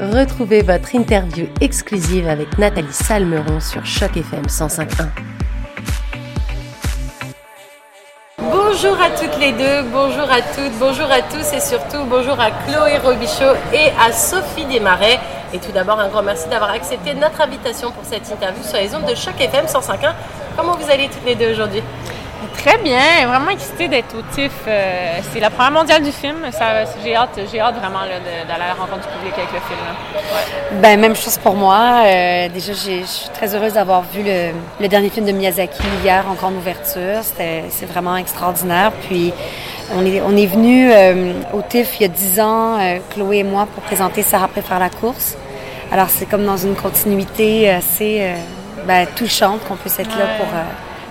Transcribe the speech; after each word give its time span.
Retrouvez 0.00 0.62
votre 0.62 0.94
interview 0.94 1.48
exclusive 1.60 2.28
avec 2.28 2.56
Nathalie 2.56 2.92
Salmeron 2.92 3.58
sur 3.58 3.84
Choc 3.84 4.16
FM 4.16 4.42
105.1. 4.42 5.08
Bonjour 8.38 8.96
à 9.00 9.10
toutes 9.10 9.36
les 9.40 9.50
deux, 9.50 9.82
bonjour 9.92 10.30
à 10.30 10.40
toutes, 10.40 10.78
bonjour 10.78 11.10
à 11.10 11.20
tous 11.22 11.52
et 11.52 11.58
surtout 11.58 12.04
bonjour 12.08 12.38
à 12.38 12.52
Chloé 12.52 12.98
Robichaud 12.98 13.56
et 13.72 13.90
à 14.00 14.12
Sophie 14.12 14.66
Desmarais. 14.66 15.18
Et 15.52 15.58
tout 15.58 15.72
d'abord 15.72 15.98
un 15.98 16.08
grand 16.08 16.22
merci 16.22 16.48
d'avoir 16.48 16.70
accepté 16.70 17.14
notre 17.14 17.40
invitation 17.40 17.90
pour 17.90 18.04
cette 18.04 18.30
interview 18.30 18.62
sur 18.62 18.78
les 18.78 18.94
ondes 18.94 19.06
de 19.06 19.16
Choc 19.16 19.34
FM 19.40 19.66
105.1. 19.66 20.12
Comment 20.56 20.76
vous 20.76 20.88
allez 20.92 21.08
toutes 21.08 21.26
les 21.26 21.34
deux 21.34 21.50
aujourd'hui? 21.50 21.82
Très 22.58 22.76
bien, 22.78 23.28
vraiment 23.28 23.50
excitée 23.50 23.86
d'être 23.86 24.16
au 24.18 24.22
TIFF. 24.34 24.52
Euh, 24.66 25.20
c'est 25.32 25.38
la 25.38 25.48
première 25.48 25.70
mondiale 25.70 26.02
du 26.02 26.10
film. 26.10 26.38
J'ai 27.04 27.14
hâte, 27.14 27.38
j'ai 27.52 27.60
hâte 27.60 27.76
vraiment 27.76 28.00
d'aller 28.00 28.52
à 28.52 28.58
la 28.58 28.74
rencontre 28.74 29.06
du 29.06 29.14
public 29.16 29.32
avec 29.38 29.52
le 29.52 29.60
film. 29.60 30.80
Ben, 30.82 30.98
même 30.98 31.14
chose 31.14 31.38
pour 31.38 31.54
moi. 31.54 32.02
Euh, 32.04 32.48
déjà, 32.48 32.72
je 32.72 33.04
suis 33.04 33.28
très 33.32 33.54
heureuse 33.54 33.74
d'avoir 33.74 34.02
vu 34.02 34.24
le, 34.24 34.88
dernier 34.88 35.08
film 35.08 35.24
de 35.24 35.30
Miyazaki 35.30 35.84
hier 36.02 36.24
en 36.28 36.34
grande 36.34 36.56
ouverture. 36.56 37.22
C'est 37.22 37.86
vraiment 37.86 38.16
extraordinaire. 38.16 38.90
Puis, 39.08 39.32
on 39.94 40.04
est, 40.04 40.20
on 40.20 40.36
est 40.36 40.46
venu 40.46 40.90
euh, 40.90 41.34
au 41.54 41.62
TIFF 41.62 42.00
il 42.00 42.02
y 42.02 42.06
a 42.06 42.08
dix 42.08 42.40
ans, 42.40 42.78
Chloé 43.10 43.38
et 43.38 43.44
moi, 43.44 43.68
pour 43.72 43.84
présenter 43.84 44.22
Sarah 44.22 44.48
préfère 44.48 44.80
la 44.80 44.90
course. 44.90 45.36
Alors, 45.92 46.08
c'est 46.10 46.26
comme 46.26 46.44
dans 46.44 46.56
une 46.56 46.74
continuité 46.74 47.70
assez 47.70 48.32
ben, 48.84 49.06
touchante 49.14 49.60
qu'on 49.68 49.76
puisse 49.76 50.00
être 50.00 50.18
là 50.18 50.26
pour, 50.38 50.48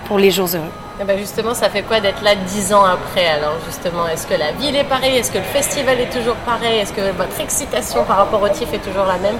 pour 0.06 0.18
les 0.18 0.30
jours 0.30 0.48
heureux. 0.54 0.87
Eh 1.00 1.04
ben, 1.04 1.16
justement, 1.16 1.54
ça 1.54 1.70
fait 1.70 1.82
quoi 1.82 2.00
d'être 2.00 2.22
là 2.24 2.34
dix 2.34 2.72
ans 2.72 2.84
après 2.84 3.28
Alors 3.28 3.56
justement, 3.64 4.08
est-ce 4.08 4.26
que 4.26 4.34
la 4.34 4.50
ville 4.50 4.74
est 4.74 4.82
pareille? 4.82 5.16
Est-ce 5.16 5.30
que 5.30 5.38
le 5.38 5.44
festival 5.44 6.00
est 6.00 6.10
toujours 6.10 6.34
pareil? 6.36 6.80
Est-ce 6.80 6.92
que 6.92 7.12
votre 7.12 7.40
excitation 7.40 8.04
par 8.04 8.16
rapport 8.16 8.42
au 8.42 8.48
TIFF 8.48 8.74
est 8.74 8.78
toujours 8.78 9.04
la 9.04 9.16
même? 9.18 9.36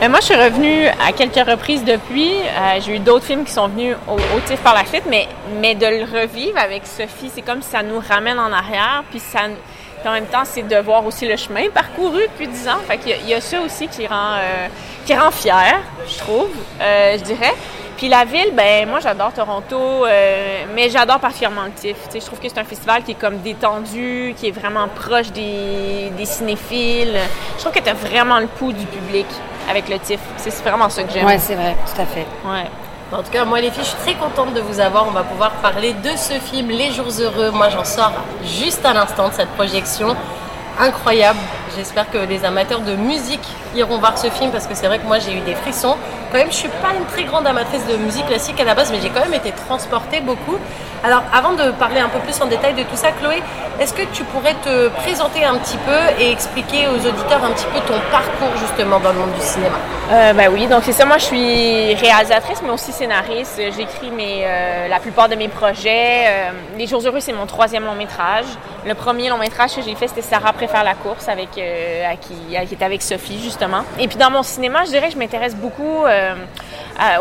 Ben, 0.00 0.10
moi, 0.10 0.20
je 0.20 0.26
suis 0.26 0.34
revenue 0.34 0.86
à 0.86 1.12
quelques 1.12 1.48
reprises 1.48 1.82
depuis. 1.82 2.32
Euh, 2.32 2.78
j'ai 2.80 2.96
eu 2.96 2.98
d'autres 2.98 3.24
films 3.24 3.44
qui 3.44 3.52
sont 3.52 3.68
venus 3.68 3.96
au, 4.06 4.18
TIFF 4.46 4.60
par 4.60 4.74
la 4.74 4.84
suite, 4.84 5.04
mais, 5.08 5.28
mais 5.60 5.74
de 5.74 5.86
le 5.86 6.04
revivre 6.04 6.58
avec 6.58 6.86
Sophie, 6.86 7.30
c'est 7.34 7.42
comme 7.42 7.62
si 7.62 7.70
ça 7.70 7.82
nous 7.82 8.00
ramène 8.06 8.38
en 8.38 8.52
arrière, 8.52 9.04
puis 9.10 9.18
ça, 9.18 9.40
en 10.04 10.12
même 10.12 10.26
temps, 10.26 10.44
c'est 10.44 10.62
de 10.62 10.76
voir 10.76 11.06
aussi 11.06 11.26
le 11.26 11.36
chemin 11.36 11.70
parcouru 11.70 12.20
depuis 12.32 12.48
dix 12.48 12.68
ans. 12.68 12.78
Fait 12.86 12.98
qu'il 12.98 13.26
y, 13.26 13.32
a 13.32 13.40
ça 13.40 13.60
aussi 13.62 13.88
qui 13.88 14.06
rend, 14.06 14.34
euh, 14.34 14.68
qui 15.06 15.14
rend 15.14 15.30
fier, 15.30 15.80
je 16.06 16.18
trouve, 16.18 16.50
euh, 16.82 17.16
je 17.18 17.24
dirais. 17.24 17.54
Puis 18.00 18.08
la 18.08 18.24
ville, 18.24 18.54
ben 18.54 18.88
moi 18.88 18.98
j'adore 19.00 19.30
Toronto, 19.30 20.06
euh, 20.06 20.64
mais 20.74 20.88
j'adore 20.88 21.20
particulièrement 21.20 21.64
le 21.64 21.72
TIFF. 21.72 21.98
je 22.14 22.24
trouve 22.24 22.38
que 22.38 22.48
c'est 22.48 22.58
un 22.58 22.64
festival 22.64 23.02
qui 23.02 23.10
est 23.10 23.20
comme 23.20 23.40
détendu, 23.40 24.34
qui 24.38 24.48
est 24.48 24.52
vraiment 24.52 24.88
proche 24.88 25.30
des, 25.32 26.10
cinéphiles. 26.24 27.18
Je 27.56 27.60
trouve 27.60 27.72
que 27.72 27.78
tu 27.78 27.90
as 27.90 27.92
vraiment 27.92 28.38
le 28.38 28.46
pouls 28.46 28.72
du 28.72 28.86
public 28.86 29.26
avec 29.68 29.90
le 29.90 29.98
TIFF. 29.98 30.18
C'est 30.38 30.62
vraiment 30.62 30.88
ça 30.88 31.02
que 31.02 31.12
j'aime. 31.12 31.26
Oui, 31.26 31.34
c'est 31.38 31.56
vrai, 31.56 31.76
tout 31.84 32.00
à 32.00 32.06
fait. 32.06 32.26
Ouais. 32.42 32.70
En 33.12 33.22
tout 33.22 33.30
cas, 33.30 33.44
moi 33.44 33.60
les 33.60 33.70
filles, 33.70 33.84
je 33.84 33.90
suis 33.90 33.98
très 33.98 34.14
contente 34.14 34.54
de 34.54 34.62
vous 34.62 34.80
avoir. 34.80 35.06
On 35.06 35.10
va 35.10 35.24
pouvoir 35.24 35.50
parler 35.56 35.92
de 35.92 36.16
ce 36.16 36.40
film, 36.40 36.70
Les 36.70 36.92
Jours 36.92 37.12
Heureux. 37.20 37.50
Moi 37.50 37.68
j'en 37.68 37.84
sors 37.84 38.14
juste 38.46 38.82
à 38.86 38.94
l'instant 38.94 39.28
de 39.28 39.34
cette 39.34 39.50
projection. 39.50 40.16
Incroyable. 40.78 41.38
J'espère 41.76 42.10
que 42.10 42.16
les 42.16 42.46
amateurs 42.46 42.80
de 42.80 42.94
musique 42.94 43.46
iront 43.74 43.98
voir 43.98 44.18
ce 44.18 44.28
film 44.28 44.50
parce 44.50 44.66
que 44.66 44.74
c'est 44.74 44.86
vrai 44.86 44.98
que 44.98 45.06
moi 45.06 45.18
j'ai 45.18 45.32
eu 45.32 45.40
des 45.40 45.54
frissons 45.54 45.96
quand 46.30 46.38
même, 46.38 46.50
je 46.50 46.56
suis 46.56 46.68
pas 46.68 46.94
une 46.96 47.04
très 47.06 47.24
grande 47.24 47.46
amatrice 47.46 47.84
de 47.86 47.96
musique 47.96 48.26
classique 48.26 48.60
à 48.60 48.64
la 48.64 48.74
base, 48.74 48.92
mais 48.92 49.00
j'ai 49.00 49.10
quand 49.10 49.20
même 49.20 49.34
été 49.34 49.50
transportée 49.50 50.20
beaucoup. 50.20 50.58
Alors, 51.02 51.22
avant 51.32 51.54
de 51.54 51.70
parler 51.72 51.98
un 51.98 52.08
peu 52.08 52.18
plus 52.18 52.38
en 52.42 52.46
détail 52.46 52.74
de 52.74 52.82
tout 52.82 52.94
ça, 52.94 53.10
Chloé, 53.10 53.42
est-ce 53.80 53.94
que 53.94 54.02
tu 54.12 54.22
pourrais 54.24 54.54
te 54.62 54.88
présenter 54.88 55.44
un 55.44 55.56
petit 55.56 55.78
peu 55.78 56.22
et 56.22 56.30
expliquer 56.30 56.88
aux 56.88 56.98
auditeurs 56.98 57.42
un 57.42 57.50
petit 57.52 57.64
peu 57.72 57.80
ton 57.80 57.98
parcours 58.12 58.54
justement 58.60 59.00
dans 59.00 59.10
le 59.10 59.18
monde 59.18 59.32
du 59.32 59.40
cinéma? 59.40 59.76
Euh, 60.12 60.34
Ben 60.34 60.50
oui, 60.52 60.66
donc 60.66 60.82
c'est 60.84 60.92
ça. 60.92 61.06
Moi, 61.06 61.16
je 61.16 61.24
suis 61.24 61.94
réalisatrice, 61.94 62.60
mais 62.62 62.70
aussi 62.70 62.92
scénariste. 62.92 63.58
J'écris 63.76 64.10
mes, 64.10 64.42
euh, 64.44 64.88
la 64.88 65.00
plupart 65.00 65.30
de 65.30 65.36
mes 65.36 65.48
projets. 65.48 66.26
Euh, 66.26 66.50
Les 66.76 66.86
Jours 66.86 67.00
Heureux, 67.04 67.20
c'est 67.20 67.32
mon 67.32 67.46
troisième 67.46 67.84
long 67.84 67.94
métrage. 67.94 68.44
Le 68.86 68.94
premier 68.94 69.30
long 69.30 69.38
métrage 69.38 69.74
que 69.76 69.82
j'ai 69.82 69.94
fait, 69.94 70.08
c'était 70.08 70.22
Sarah 70.22 70.52
préfère 70.52 70.84
la 70.84 70.94
course, 70.94 71.28
avec, 71.28 71.48
à 71.58 72.16
qui, 72.16 72.66
qui 72.66 72.74
était 72.74 72.84
avec 72.84 73.00
Sophie 73.02 73.40
justement. 73.42 73.59
Et 73.98 74.08
puis 74.08 74.16
dans 74.16 74.30
mon 74.30 74.42
cinéma, 74.42 74.84
je 74.84 74.90
dirais 74.90 75.08
que 75.08 75.14
je 75.14 75.18
m'intéresse 75.18 75.54
beaucoup 75.54 76.04
euh, 76.06 76.34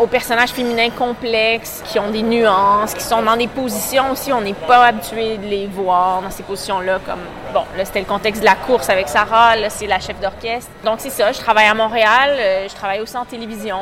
aux 0.02 0.08
personnages 0.08 0.50
féminins 0.50 0.90
complexes, 0.90 1.82
qui 1.86 2.00
ont 2.00 2.12
des 2.12 2.22
nuances, 2.22 2.94
qui 2.94 3.04
sont 3.04 3.22
dans 3.22 3.38
des 3.38 3.48
positions 3.48 4.12
aussi, 4.12 4.34
on 4.34 4.42
n'est 4.42 4.54
pas 4.54 4.86
habitué 4.88 5.38
de 5.38 5.46
les 5.46 5.68
voir 5.68 6.22
dans 6.22 6.30
ces 6.30 6.44
positions-là. 6.44 7.00
Comme, 7.06 7.22
bon, 7.54 7.64
là, 7.78 7.86
c'était 7.86 8.00
le 8.00 8.06
contexte 8.06 8.42
de 8.42 8.46
la 8.46 8.56
course 8.56 8.90
avec 8.90 9.08
Sarah, 9.08 9.56
là, 9.56 9.70
c'est 9.70 9.88
la 9.88 10.00
chef 10.00 10.20
d'orchestre. 10.20 10.70
Donc, 10.84 10.96
c'est 11.00 11.10
ça, 11.10 11.32
je 11.32 11.40
travaille 11.40 11.68
à 11.68 11.74
Montréal, 11.74 12.32
euh, 12.38 12.68
je 12.68 12.76
travaille 12.76 13.00
aussi 13.00 13.16
en 13.16 13.26
télévision. 13.26 13.80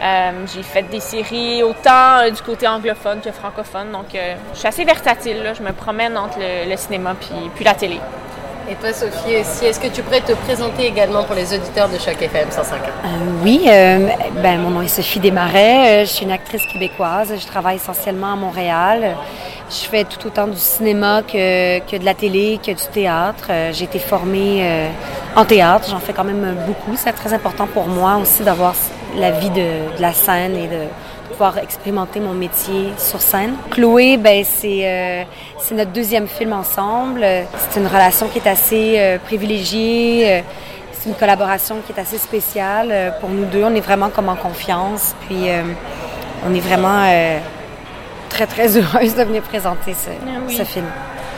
Euh, 0.00 0.30
j'ai 0.54 0.62
fait 0.62 0.84
des 0.84 1.00
séries 1.00 1.62
autant 1.62 2.30
du 2.30 2.40
côté 2.40 2.68
anglophone 2.68 3.20
que 3.20 3.32
francophone, 3.32 3.90
donc 3.90 4.06
je 4.12 4.58
suis 4.58 4.68
assez 4.68 4.84
versatile. 4.84 5.42
Là. 5.42 5.54
Je 5.54 5.62
me 5.62 5.72
promène 5.72 6.16
entre 6.16 6.38
le, 6.38 6.76
cinéma 6.76 7.16
puis, 7.20 7.50
puis 7.56 7.64
la 7.64 7.74
télé. 7.74 7.98
Et 8.70 8.74
toi, 8.74 8.92
Sophie, 8.92 9.32
est-ce 9.32 9.80
que 9.80 9.86
tu 9.86 10.02
pourrais 10.02 10.20
te 10.20 10.32
présenter 10.32 10.84
également 10.84 11.24
pour 11.24 11.34
les 11.34 11.54
auditeurs 11.54 11.88
de 11.88 11.96
Choc 11.96 12.20
FM 12.20 12.50
105 12.50 12.76
euh, 12.76 13.08
Oui, 13.42 13.62
euh, 13.66 14.08
ben, 14.42 14.60
mon 14.60 14.68
nom 14.68 14.82
est 14.82 14.88
Sophie 14.88 15.20
Desmarais. 15.20 16.02
Euh, 16.02 16.04
je 16.04 16.10
suis 16.10 16.26
une 16.26 16.30
actrice 16.32 16.66
québécoise. 16.70 17.32
Je 17.34 17.46
travaille 17.46 17.76
essentiellement 17.76 18.34
à 18.34 18.36
Montréal. 18.36 19.16
Je 19.70 19.88
fais 19.88 20.04
tout 20.04 20.26
autant 20.26 20.46
du 20.48 20.58
cinéma 20.58 21.22
que, 21.22 21.78
que 21.78 21.96
de 21.96 22.04
la 22.04 22.12
télé, 22.12 22.60
que 22.62 22.72
du 22.72 22.86
théâtre. 22.92 23.50
J'ai 23.72 23.84
été 23.84 23.98
formée 23.98 24.90
en 25.34 25.46
théâtre. 25.46 25.88
J'en 25.90 26.00
fais 26.00 26.12
quand 26.12 26.24
même 26.24 26.54
beaucoup. 26.66 26.94
C'est 26.96 27.12
très 27.12 27.32
important 27.32 27.66
pour 27.66 27.86
moi 27.86 28.16
aussi 28.16 28.42
d'avoir 28.42 28.74
la 29.16 29.30
vie 29.30 29.50
de, 29.50 29.96
de 29.96 30.02
la 30.02 30.12
scène 30.12 30.56
et 30.56 30.66
de 30.66 30.82
pouvoir 31.38 31.58
expérimenter 31.58 32.18
mon 32.18 32.32
métier 32.32 32.92
sur 32.98 33.20
scène. 33.20 33.54
Chloé, 33.70 34.16
ben 34.16 34.44
c'est 34.44 34.80
euh, 34.82 35.22
c'est 35.60 35.76
notre 35.76 35.92
deuxième 35.92 36.26
film 36.26 36.52
ensemble. 36.52 37.24
C'est 37.70 37.78
une 37.78 37.86
relation 37.86 38.26
qui 38.26 38.40
est 38.40 38.48
assez 38.48 38.96
euh, 38.98 39.18
privilégiée. 39.18 40.24
Euh, 40.26 40.40
c'est 40.92 41.08
une 41.08 41.14
collaboration 41.14 41.76
qui 41.86 41.92
est 41.92 42.00
assez 42.00 42.18
spéciale 42.18 43.14
pour 43.20 43.30
nous 43.30 43.44
deux. 43.44 43.62
On 43.62 43.72
est 43.72 43.80
vraiment 43.80 44.08
comme 44.08 44.28
en 44.28 44.34
confiance. 44.34 45.14
Puis 45.28 45.46
on 46.44 46.52
est 46.52 46.58
vraiment 46.58 47.04
très 48.28 48.48
très 48.48 48.76
heureuse 48.76 49.14
de 49.14 49.22
venir 49.22 49.42
présenter 49.42 49.94
ce, 49.94 50.10
ah 50.10 50.40
ce 50.48 50.64
film. 50.64 50.86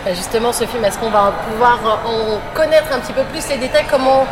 Ben, 0.06 0.14
justement, 0.14 0.50
ce 0.50 0.64
film, 0.64 0.82
est-ce 0.82 0.98
qu'on 0.98 1.10
va 1.10 1.34
pouvoir 1.46 1.78
en 2.06 2.38
connaître 2.54 2.90
un 2.90 3.00
petit 3.00 3.12
peu 3.12 3.22
plus 3.24 3.46
les 3.50 3.58
détails? 3.58 3.84
Comment 3.90 4.24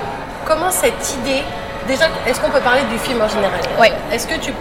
comment 0.47 0.71
cette 0.71 1.17
idée 1.21 1.43
Déjà, 1.87 2.07
est-ce 2.27 2.41
qu'on 2.41 2.51
peut 2.51 2.61
parler 2.61 2.85
du 2.91 2.99
film 2.99 3.21
en 3.21 3.29
général? 3.29 3.61
Oui. 3.79 3.89
Est-ce 4.11 4.27
que 4.27 4.39
tu 4.41 4.55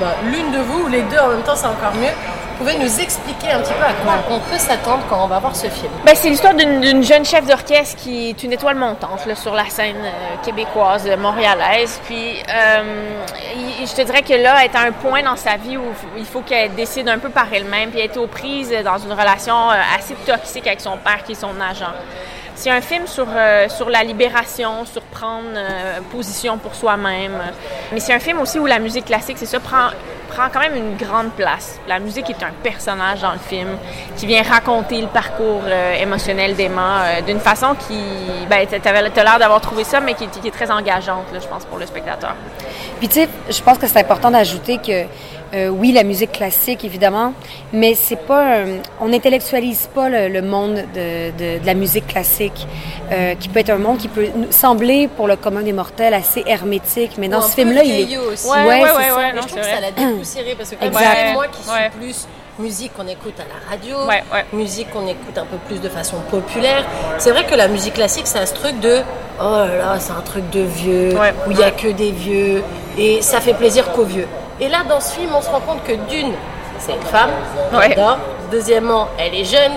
bah, 0.00 0.14
l'une 0.24 0.50
de 0.52 0.58
vous 0.58 0.84
ou 0.84 0.88
les 0.88 1.02
deux 1.02 1.18
en 1.18 1.28
même 1.28 1.42
temps, 1.42 1.56
c'est 1.56 1.66
encore 1.66 1.94
mieux. 1.94 2.12
Vous 2.56 2.64
pouvez 2.64 2.78
nous 2.78 3.00
expliquer 3.00 3.50
un 3.50 3.60
petit 3.60 3.72
peu 3.72 3.84
à 3.84 3.92
quoi 3.92 4.14
on 4.30 4.38
peut 4.38 4.58
s'attendre 4.58 5.02
quand 5.08 5.24
on 5.24 5.26
va 5.26 5.40
voir 5.40 5.56
ce 5.56 5.66
film 5.66 5.90
ben, 6.06 6.14
C'est 6.14 6.28
l'histoire 6.28 6.54
d'une 6.54 7.02
jeune 7.02 7.24
chef 7.24 7.46
d'orchestre 7.46 7.96
qui 7.96 8.30
est 8.30 8.42
une 8.44 8.52
étoile 8.52 8.76
montante 8.76 9.28
sur 9.34 9.54
la 9.54 9.68
scène 9.68 9.96
euh, 10.04 10.36
québécoise, 10.44 11.08
montréalaise. 11.18 12.00
Puis 12.04 12.40
euh, 12.48 13.10
je 13.84 13.92
te 13.92 14.02
dirais 14.02 14.22
que 14.22 14.34
là, 14.34 14.54
elle 14.60 14.70
est 14.70 14.76
à 14.76 14.82
un 14.82 14.92
point 14.92 15.22
dans 15.24 15.34
sa 15.34 15.56
vie 15.56 15.76
où 15.76 15.82
il 16.16 16.24
faut 16.24 16.42
qu'elle 16.42 16.74
décide 16.76 17.08
un 17.08 17.18
peu 17.18 17.28
par 17.28 17.52
elle-même, 17.52 17.90
puis 17.90 17.98
elle 17.98 18.10
est 18.10 18.16
aux 18.16 18.28
prises 18.28 18.72
dans 18.84 18.98
une 18.98 19.12
relation 19.12 19.70
euh, 19.70 19.74
assez 19.98 20.14
toxique 20.14 20.68
avec 20.68 20.80
son 20.80 20.96
père 20.98 21.24
qui 21.24 21.32
est 21.32 21.40
son 21.40 21.60
agent. 21.60 21.92
C'est 22.56 22.70
un 22.70 22.80
film 22.80 23.06
sur, 23.06 23.26
euh, 23.34 23.68
sur 23.68 23.90
la 23.90 24.04
libération, 24.04 24.84
sur 24.84 25.02
prendre 25.02 25.48
euh, 25.56 25.98
position 26.12 26.56
pour 26.56 26.74
soi-même. 26.74 27.32
Mais 27.92 27.98
c'est 27.98 28.14
un 28.14 28.20
film 28.20 28.38
aussi 28.40 28.58
où 28.58 28.66
la 28.66 28.78
musique 28.78 29.06
classique, 29.06 29.38
c'est 29.38 29.46
ça, 29.46 29.58
prend, 29.58 29.88
prend 30.28 30.44
quand 30.52 30.60
même 30.60 30.76
une 30.76 30.96
grande 30.96 31.32
place. 31.32 31.80
La 31.88 31.98
musique 31.98 32.30
est 32.30 32.42
un 32.44 32.52
personnage 32.62 33.22
dans 33.22 33.32
le 33.32 33.40
film 33.40 33.76
qui 34.16 34.26
vient 34.26 34.42
raconter 34.42 35.00
le 35.00 35.08
parcours 35.08 35.62
euh, 35.66 35.94
émotionnel 35.94 36.54
d'Emma 36.54 37.22
d'une 37.26 37.40
façon 37.40 37.74
qui... 37.74 37.98
Ben, 38.48 38.66
tu 38.68 38.88
as 38.88 39.02
l'air 39.24 39.38
d'avoir 39.38 39.60
trouvé 39.60 39.82
ça, 39.82 39.98
mais 40.00 40.14
qui, 40.14 40.24
est 40.24 40.50
très 40.50 40.70
engageante, 40.70 41.26
je 41.32 41.46
pense, 41.48 41.64
pour 41.64 41.78
le 41.78 41.86
spectateur. 41.86 42.34
Puis 43.00 43.08
tu 43.08 43.14
sais, 43.14 43.28
je 43.50 43.62
pense 43.62 43.78
que 43.78 43.88
c'est 43.88 43.98
important 43.98 44.30
d'ajouter 44.30 44.78
que 44.78 45.06
euh, 45.54 45.68
oui, 45.68 45.92
la 45.92 46.02
musique 46.02 46.32
classique, 46.32 46.84
évidemment, 46.84 47.32
mais 47.72 47.94
c'est 47.94 48.16
pas, 48.16 48.64
on 49.00 49.08
n'intellectualise 49.08 49.88
pas 49.94 50.08
le, 50.08 50.42
monde 50.42 50.82
de, 50.94 51.30
de, 51.30 51.64
la 51.64 51.74
musique 51.74 52.08
classique, 52.08 52.66
euh, 53.12 53.34
qui 53.36 53.48
peut 53.48 53.60
être 53.60 53.70
un 53.70 53.78
monde 53.78 53.98
qui 53.98 54.08
peut 54.08 54.26
sembler, 54.50 55.08
pour 55.08 55.28
le 55.28 55.36
commun 55.36 55.62
des 55.62 55.72
mortels, 55.72 56.14
assez 56.14 56.42
hermétique, 56.46 57.12
mais 57.18 57.28
dans 57.28 57.40
ce 57.40 57.54
film-là, 57.54 57.84
il 57.84 58.12
est... 58.12 58.18
Aussi. 58.18 58.48
Ouais, 58.48 58.64
ouais, 58.64 58.82
ouais, 58.82 58.82
ouais, 58.82 59.32
je 59.34 59.38
trouve 59.38 59.60
que 59.60 59.64
ça 59.64 59.80
l'a 59.80 59.90
dépoussiéré, 59.90 60.54
parce 60.56 60.70
que 60.70 60.76
comme 60.76 60.92
moi 60.92 61.46
qui 61.48 61.62
suis 61.62 61.90
plus 62.00 62.28
musique 62.58 62.92
qu'on 62.94 63.06
écoute 63.06 63.34
à 63.38 63.44
la 63.44 63.70
radio, 63.70 63.96
musique 64.52 64.90
qu'on 64.90 65.06
écoute 65.06 65.36
un 65.36 65.44
peu 65.44 65.56
plus 65.68 65.80
de 65.80 65.88
façon 65.88 66.16
populaire. 66.30 66.84
C'est 67.18 67.30
vrai 67.30 67.44
que 67.44 67.54
la 67.54 67.68
musique 67.68 67.94
classique, 67.94 68.26
c'est 68.26 68.38
un 68.38 68.44
truc 68.44 68.78
de 68.80 69.00
oh 69.40 69.42
là 69.42 69.76
là, 69.76 69.96
c'est 69.98 70.12
un 70.12 70.20
truc 70.20 70.48
de 70.50 70.60
vieux, 70.60 71.14
où 71.46 71.50
il 71.50 71.56
n'y 71.56 71.64
a 71.64 71.70
que 71.70 71.88
des 71.88 72.12
vieux, 72.12 72.62
et 72.98 73.22
ça 73.22 73.40
fait 73.40 73.54
plaisir 73.54 73.92
qu'aux 73.92 74.04
vieux. 74.04 74.28
Et 74.60 74.68
là, 74.68 74.78
dans 74.88 75.00
ce 75.00 75.14
film, 75.14 75.30
on 75.36 75.42
se 75.42 75.50
rend 75.50 75.60
compte 75.60 75.82
que 75.84 75.92
d'une, 75.92 76.32
c'est 76.78 76.92
une 76.92 77.02
femme, 77.02 77.30
j'adore. 77.72 78.18
Deuxièmement, 78.50 79.08
elle 79.18 79.34
est 79.34 79.44
jeune. 79.44 79.72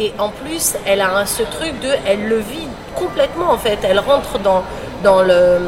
Et 0.00 0.12
en 0.18 0.30
plus, 0.30 0.74
elle 0.86 1.00
a 1.02 1.26
ce 1.26 1.42
truc 1.42 1.78
de, 1.80 1.90
elle 2.06 2.26
le 2.26 2.38
vit 2.38 2.68
complètement 2.94 3.50
en 3.50 3.58
fait. 3.58 3.78
Elle 3.82 3.98
rentre 3.98 4.38
dans, 4.38 4.62
dans 5.02 5.20
le 5.20 5.58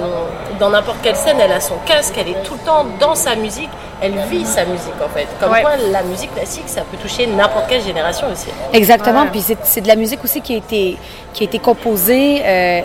dans 0.58 0.70
n'importe 0.70 0.99
quelle 1.03 1.17
scène, 1.17 1.37
elle 1.41 1.53
a 1.53 1.61
son 1.61 1.76
casque, 1.85 2.14
elle 2.19 2.29
est 2.29 2.43
tout 2.43 2.55
le 2.55 2.61
temps 2.61 2.87
dans 2.99 3.14
sa 3.14 3.35
musique, 3.35 3.69
elle 4.00 4.17
vit 4.31 4.47
sa 4.47 4.64
musique 4.64 4.94
en 5.05 5.08
fait. 5.08 5.26
Comme 5.38 5.50
quoi, 5.50 5.76
la 5.91 6.03
musique 6.03 6.35
classique, 6.35 6.64
ça 6.67 6.81
peut 6.82 6.97
toucher 6.97 7.26
n'importe 7.26 7.67
quelle 7.69 7.82
génération 7.82 8.29
aussi. 8.32 8.49
Exactement, 8.73 9.26
puis 9.26 9.44
c'est 9.64 9.81
de 9.82 9.88
la 9.88 9.97
musique 9.97 10.23
aussi 10.25 10.41
qui 10.41 10.55
a 10.55 10.56
été, 10.56 10.97
qui 11.35 11.43
a 11.43 11.47
été 11.47 11.58
composée, 11.58 12.43
euh, 12.44 12.81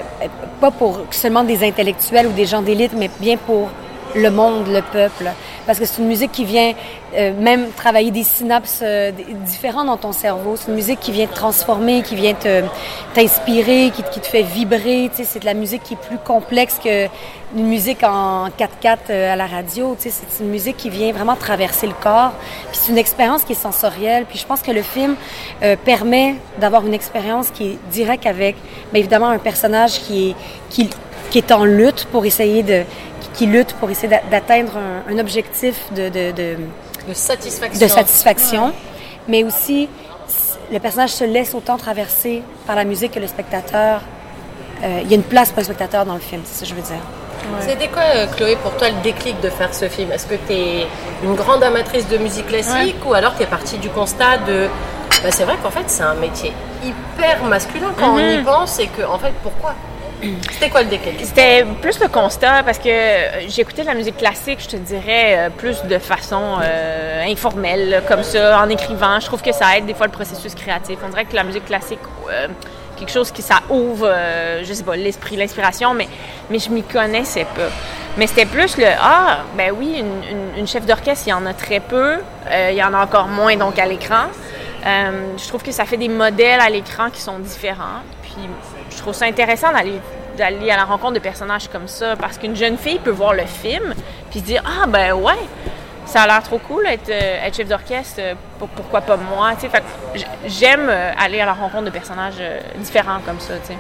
pas 0.60 0.72
pour 0.72 1.00
seulement 1.12 1.44
des 1.44 1.66
intellectuels 1.66 2.28
ou 2.28 2.32
des 2.32 2.46
gens 2.46 2.62
d'élite, 2.62 2.92
mais 2.94 3.10
bien 3.20 3.38
pour 3.38 3.70
le 4.16 4.30
monde, 4.32 4.68
le 4.68 4.82
peuple. 4.82 5.30
Parce 5.66 5.80
que 5.80 5.86
c'est 5.86 6.02
une 6.02 6.08
musique 6.08 6.32
qui 6.32 6.46
vient 6.46 6.74
euh, 7.16 7.34
même 7.38 7.72
travailler 7.72 8.12
des 8.12 8.24
synapses 8.24 8.80
euh, 8.82 9.12
différents 9.46 9.84
dans 9.84 9.98
ton 9.98 10.12
cerveau. 10.12 10.56
C'est 10.56 10.70
une 10.70 10.76
musique 10.76 11.00
qui 11.00 11.12
vient 11.12 11.28
te 11.28 11.36
transformer, 11.36 12.02
qui 12.04 12.16
vient 12.16 12.34
t'inspirer, 13.14 13.92
qui, 13.94 14.04
qui, 14.12 14.20
te 14.20 14.28
fait 14.28 14.44
vibrer. 14.44 15.10
Tu 15.10 15.18
sais, 15.18 15.24
c'est 15.26 15.40
de 15.40 15.46
la 15.46 15.54
musique 15.54 15.84
qui 15.84 15.96
est 15.96 16.08
plus 16.08 16.18
complexe 16.18 16.80
que 16.84 17.08
une 17.54 17.68
musique 17.68 18.02
en 18.04 18.48
4-4 18.48 18.98
euh, 19.10 19.34
à 19.34 19.36
la 19.36 19.46
radio. 19.46 19.96
Tu 20.00 20.10
sais, 20.10 20.22
c'est 20.30 20.44
une 20.44 20.50
musique 20.50 20.78
qui 20.78 20.90
vient 20.90 21.12
vraiment 21.12 21.36
traverser 21.36 21.88
le 21.88 21.94
corps. 22.02 22.32
Puis 22.72 22.80
c'est 22.82 22.92
une 22.92 22.98
expérience 22.98 23.44
qui 23.44 23.52
est 23.52 23.56
sensorielle. 23.56 24.26
Puis 24.28 24.40
je 24.40 24.46
pense 24.46 24.62
que 24.62 24.72
le 24.72 24.82
film 24.82 25.16
permet 25.86 26.36
d'avoir 26.60 26.86
une 26.86 26.94
expérience 26.94 27.50
qui 27.52 27.72
est 27.72 27.78
directe 27.92 28.26
avec, 28.26 28.56
bien 28.92 29.00
évidemment, 29.00 29.28
un 29.28 29.38
personnage 29.38 30.00
qui 30.00 30.30
est, 30.30 30.36
qui, 30.70 30.90
qui 31.30 31.38
est 31.38 31.52
en 31.52 31.66
lutte 31.66 32.08
pour 32.12 32.26
essayer 32.26 32.64
de 32.64 32.84
qui 33.34 33.46
lutte 33.46 33.74
pour 33.74 33.90
essayer 33.90 34.20
d'atteindre 34.30 34.74
un, 35.10 35.18
objectif 35.20 35.92
de, 35.94 36.10
de, 36.10 36.32
de, 36.32 37.14
satisfaction. 37.14 37.88
De 37.88 37.92
satisfaction. 37.92 38.74
Mais 39.28 39.44
aussi, 39.44 39.88
le 40.72 40.80
personnage 40.80 41.12
se 41.12 41.24
laisse 41.24 41.54
autant 41.54 41.78
traverser 41.78 42.44
par 42.66 42.76
la 42.76 42.84
musique 42.84 43.14
que 43.14 43.20
le 43.20 43.28
spectateur. 43.28 44.02
Euh, 44.84 45.02
il 45.04 45.10
y 45.10 45.14
a 45.14 45.16
une 45.16 45.24
place 45.24 45.50
pour 45.50 45.60
le 45.60 45.66
spectateur 45.66 46.06
dans 46.06 46.16
le 46.16 46.20
film, 46.20 46.42
c'est 46.46 46.60
ça 46.60 46.66
que 46.66 46.70
je 46.70 46.76
veux 46.76 46.82
dire. 46.82 47.02
C'était 47.60 47.88
quoi, 47.88 48.04
euh, 48.16 48.28
Chloé, 48.36 48.56
pour 48.56 48.76
toi, 48.78 48.90
le 48.90 49.02
déclic 49.02 49.40
de 49.42 49.50
faire 49.50 49.74
ce 49.74 49.88
film? 49.88 50.12
Est-ce 50.12 50.28
que 50.28 50.36
tu 50.36 50.54
es 50.54 50.88
une 51.24 51.36
grande 51.36 51.64
amatrice 51.64 52.08
de 52.08 52.18
musique 52.18 52.48
classique 52.48 52.98
ou 53.06 53.14
alors 53.14 53.36
tu 53.36 53.44
es 53.44 53.46
partie 53.46 53.78
du 53.78 53.90
constat 53.90 54.38
de. 54.48 54.68
Bah, 55.24 55.30
c'est 55.30 55.44
vrai 55.44 55.56
qu'en 55.62 55.72
fait, 55.72 55.84
c'est 55.88 56.04
un 56.04 56.16
métier 56.16 56.52
hyper 56.84 57.44
masculin 57.44 57.94
quand 57.98 58.16
on 58.16 58.20
y 58.20 58.38
mhm. 58.38 58.44
pense 58.44 58.80
et 58.80 58.88
que, 58.88 59.04
en 59.04 59.20
fait, 59.20 59.34
pourquoi? 59.44 59.76
C'était 60.52 60.70
quoi 60.70 60.84
le 60.84 60.90
déclic? 60.90 61.20
C'était 61.24 61.66
plus 61.82 62.00
le 62.00 62.08
constat 62.08 62.64
parce 62.64 62.78
que 62.78 62.90
j'écoutais 63.48 63.82
de 63.82 63.88
la 63.88 63.96
musique 63.96 64.18
classique, 64.18 64.60
je 64.62 64.68
te 64.68 64.76
dirais, 64.76 65.36
euh, 65.38 65.50
plus 65.50 65.84
de 65.84 65.98
façon 65.98 66.60
euh, 66.62 67.24
informelle, 67.26 68.04
comme 68.08 68.24
ça, 68.24 68.62
en 68.62 68.70
écrivant. 68.70 69.20
Je 69.20 69.26
trouve 69.26 69.42
que 69.42 69.52
ça 69.52 69.78
aide 69.78 69.86
des 69.86 69.94
fois 69.94 70.06
le 70.06 70.12
processus 70.12 70.54
créatif. 70.54 71.00
On 71.04 71.10
dirait 71.10 71.26
que 71.26 71.36
la 71.36 71.44
musique 71.44 71.66
classique, 71.66 72.00
euh, 72.30 72.48
quelque 72.98 73.12
chose 73.12 73.32
qui 73.32 73.42
ça 73.42 73.62
ouvre, 73.70 74.14
je 74.62 74.74
sais 74.74 74.84
pas, 74.84 74.96
l'esprit, 74.96 75.36
l'inspiration, 75.36 75.96
mais, 75.96 76.08
mais 76.52 76.60
je 76.60 76.70
m'y 76.70 76.84
connaissais 76.84 77.46
pas. 77.46 77.70
Mais 78.18 78.28
c'était 78.28 78.46
plus 78.46 78.78
le 78.78 78.86
Ah, 79.02 79.40
ben 79.58 79.74
oui, 79.76 80.04
une, 80.58 80.68
chef 80.68 80.86
d'orchestre, 80.86 81.26
il 81.26 81.32
y 81.32 81.34
en 81.34 81.46
a 81.48 81.54
très 81.54 81.80
peu, 81.80 82.18
il 82.52 82.76
y 82.76 82.84
en 82.84 82.94
a 82.94 83.04
encore 83.04 83.28
moins 83.28 83.56
donc 83.56 83.80
à 83.80 83.88
l'écran. 83.88 84.28
je 84.84 85.48
trouve 85.48 85.64
que 85.64 85.72
ça 85.72 85.86
fait 85.86 85.98
des 85.98 86.10
modèles 86.10 86.60
à 86.60 86.70
l'écran 86.70 87.10
qui 87.10 87.22
sont 87.22 87.40
différents. 87.40 88.04
Puis 88.22 88.48
je 88.92 88.98
trouve 88.98 89.14
ça 89.14 89.26
intéressant 89.26 89.72
d'aller 89.72 90.00
d'aller 90.38 90.72
à 90.72 90.78
la 90.78 90.86
rencontre 90.86 91.14
de 91.14 91.20
personnages 91.20 91.68
comme 91.68 91.88
ça 91.88 92.16
parce 92.16 92.38
qu'une 92.38 92.56
jeune 92.56 92.78
fille 92.78 93.00
peut 93.00 93.12
voir 93.12 93.34
le 93.34 93.46
film 93.46 93.94
puis 94.30 94.40
se 94.40 94.46
dire 94.46 94.64
ah 94.66 94.88
ben 94.88 95.14
ouais 95.14 95.40
ça 96.06 96.22
a 96.22 96.28
l'air 96.28 96.44
trop 96.44 96.58
cool 96.58 96.86
être, 96.88 97.10
euh, 97.10 97.50
chef 97.52 97.68
d'orchestre 97.68 98.20
euh, 98.20 98.34
pourquoi 98.76 99.02
pas 99.02 99.18
moi 99.18 99.52
tu 99.60 99.68
sais 99.70 99.84
j'aime 100.48 100.88
euh, 100.90 101.12
aller 101.18 101.42
à 101.42 101.46
la 101.46 101.54
rencontre 101.54 101.86
de 101.86 101.90
personnages 101.90 102.42
différents 102.78 103.20
comme 103.26 103.40
ça 103.40 103.56
tu 103.60 103.74
sais 103.74 103.78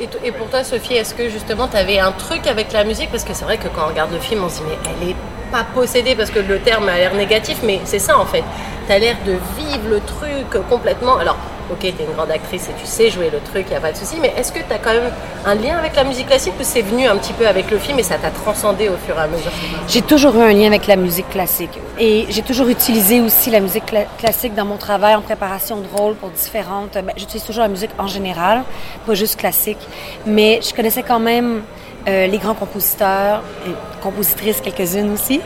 et, 0.00 0.28
et, 0.28 0.30
pour 0.30 0.48
toi, 0.48 0.62
Sophie, 0.62 0.94
est-ce 0.94 1.12
que 1.12 1.28
justement 1.28 1.66
tu 1.66 1.76
avais 1.76 1.98
un 1.98 2.12
truc 2.12 2.46
avec 2.46 2.72
la 2.72 2.84
musique? 2.84 3.10
Parce 3.10 3.24
que 3.24 3.34
c'est 3.34 3.44
vrai 3.44 3.58
que 3.58 3.66
quand 3.66 3.82
on 3.84 3.88
regarde 3.88 4.12
le 4.12 4.20
film, 4.20 4.44
on 4.44 4.48
se 4.48 4.58
dit, 4.58 4.62
mais 4.68 4.78
elle 5.02 5.08
est 5.10 5.16
pas 5.50 5.64
possédée 5.74 6.14
parce 6.14 6.30
que 6.30 6.38
le 6.38 6.60
terme 6.60 6.88
a 6.88 6.96
l'air 6.96 7.14
négatif, 7.14 7.58
mais 7.64 7.80
c'est 7.84 7.98
ça 7.98 8.16
en 8.16 8.24
fait. 8.24 8.44
Tu 8.86 8.92
as 8.92 8.98
l'air 9.00 9.16
de 9.26 9.32
vivre 9.32 9.88
le 9.90 10.00
truc 10.00 10.68
complètement. 10.68 11.16
Alors, 11.16 11.36
ok, 11.70 11.78
tu 11.80 11.86
es 11.86 12.04
une 12.04 12.12
grande 12.14 12.30
actrice 12.30 12.68
et 12.68 12.72
tu 12.80 12.86
sais 12.86 13.10
jouer 13.10 13.30
le 13.30 13.40
truc, 13.40 13.66
il 13.66 13.70
n'y 13.70 13.76
a 13.76 13.80
pas 13.80 13.92
de 13.92 13.96
souci, 13.96 14.16
mais 14.20 14.32
est-ce 14.36 14.52
que 14.52 14.58
tu 14.58 14.72
as 14.72 14.78
quand 14.78 14.92
même 14.92 15.10
un 15.44 15.54
lien 15.54 15.76
avec 15.78 15.94
la 15.96 16.04
musique 16.04 16.26
classique 16.26 16.54
ou 16.58 16.62
c'est 16.62 16.82
venu 16.82 17.06
un 17.06 17.16
petit 17.16 17.32
peu 17.32 17.46
avec 17.46 17.70
le 17.70 17.78
film 17.78 17.98
et 17.98 18.02
ça 18.02 18.16
t'a 18.16 18.30
transcendé 18.30 18.88
au 18.88 18.96
fur 18.96 19.16
et 19.16 19.20
à 19.20 19.26
mesure? 19.26 19.50
J'ai 19.88 20.02
toujours 20.02 20.36
eu 20.36 20.42
un 20.42 20.52
lien 20.52 20.66
avec 20.66 20.86
la 20.86 20.96
musique 20.96 21.28
classique 21.30 21.78
et 21.98 22.26
j'ai 22.28 22.42
toujours 22.42 22.68
utilisé 22.68 23.20
aussi 23.20 23.50
la 23.50 23.60
musique 23.60 23.84
classique 24.18 24.54
dans 24.54 24.64
mon 24.64 24.76
travail 24.76 25.14
en 25.14 25.22
préparation 25.22 25.76
de 25.76 25.86
rôle 25.94 26.14
pour 26.14 26.30
différentes. 26.30 26.94
Ben, 26.94 27.12
j'utilise 27.16 27.44
toujours 27.44 27.62
la 27.62 27.68
musique 27.68 27.90
en 27.98 28.06
général, 28.06 28.62
pas 29.06 29.14
juste 29.14 29.36
classique, 29.36 29.78
mais 30.26 30.60
je 30.62 30.74
connaissais 30.74 31.02
quand 31.02 31.20
même 31.20 31.62
euh, 32.08 32.26
les 32.26 32.38
grands 32.38 32.54
compositeurs, 32.54 33.42
et 33.66 33.72
compositrices 34.02 34.60
quelques-unes 34.60 35.12
aussi. 35.12 35.40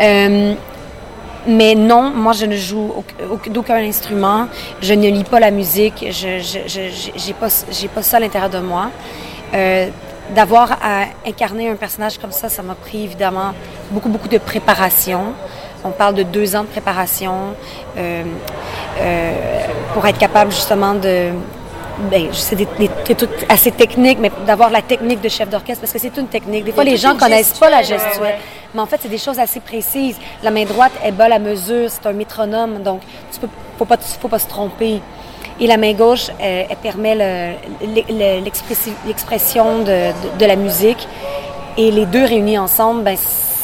Euh, 0.00 0.54
mais 1.46 1.74
non, 1.74 2.10
moi 2.10 2.32
je 2.32 2.46
ne 2.46 2.56
joue 2.56 3.04
d'aucun 3.48 3.76
instrument, 3.76 4.46
je 4.80 4.94
ne 4.94 5.08
lis 5.08 5.24
pas 5.24 5.40
la 5.40 5.50
musique, 5.50 6.06
je 6.10 7.26
n'ai 7.26 7.34
pas, 7.34 7.48
pas 7.94 8.02
ça 8.02 8.16
à 8.18 8.20
l'intérieur 8.20 8.50
de 8.50 8.58
moi. 8.58 8.90
Euh, 9.54 9.88
D'avoir 10.34 10.78
à 10.80 11.06
incarner 11.26 11.68
un 11.68 11.74
personnage 11.74 12.16
comme 12.18 12.30
ça, 12.30 12.48
ça 12.48 12.62
m'a 12.62 12.76
pris 12.76 13.02
évidemment 13.02 13.52
beaucoup, 13.90 14.08
beaucoup 14.08 14.28
de 14.28 14.38
préparation. 14.38 15.32
On 15.82 15.90
parle 15.90 16.14
de 16.14 16.22
deux 16.22 16.54
ans 16.54 16.62
de 16.62 16.68
préparation 16.68 17.34
euh, 17.98 18.22
euh, 19.00 19.32
pour 19.92 20.06
être 20.06 20.18
capable 20.18 20.52
justement 20.52 20.94
de, 20.94 21.30
ben, 22.10 22.28
c'est 22.32 22.56
des, 22.56 22.66
trucs 22.66 23.30
assez 23.48 23.70
techniques, 23.72 24.18
mais 24.20 24.30
d'avoir 24.46 24.70
la 24.70 24.82
technique 24.82 25.20
de 25.20 25.28
chef 25.28 25.48
d'orchestre, 25.48 25.80
parce 25.80 25.92
que 25.92 25.98
c'est 25.98 26.16
une 26.16 26.28
technique. 26.28 26.64
Des 26.64 26.72
fois, 26.72 26.84
les 26.84 26.96
gens 26.96 27.16
connaissent 27.16 27.58
pas 27.58 27.70
la 27.70 27.82
gestuelle, 27.82 28.38
mais 28.74 28.80
en 28.80 28.86
fait, 28.86 28.98
c'est 29.02 29.08
des 29.08 29.18
choses 29.18 29.38
assez 29.38 29.60
précises. 29.60 30.16
La 30.42 30.50
main 30.50 30.64
droite 30.64 30.92
est 31.04 31.12
bas 31.12 31.28
la 31.28 31.38
mesure, 31.38 31.90
c'est 31.90 32.06
un 32.06 32.12
métronome, 32.12 32.82
donc 32.82 33.00
tu 33.32 33.40
peux, 33.40 33.48
faut 33.78 33.84
pas, 33.84 33.96
faut 33.98 34.28
pas 34.28 34.38
se 34.38 34.48
tromper. 34.48 35.00
Et 35.58 35.66
la 35.66 35.76
main 35.76 35.92
gauche, 35.92 36.30
elle, 36.38 36.66
permet 36.82 37.14
l'expression 39.06 39.80
de, 39.80 40.12
de, 40.38 40.46
la 40.46 40.56
musique. 40.56 41.06
Et 41.76 41.90
les 41.90 42.06
deux 42.06 42.24
réunis 42.24 42.56
ensemble, 42.58 43.02
ben, 43.02 43.16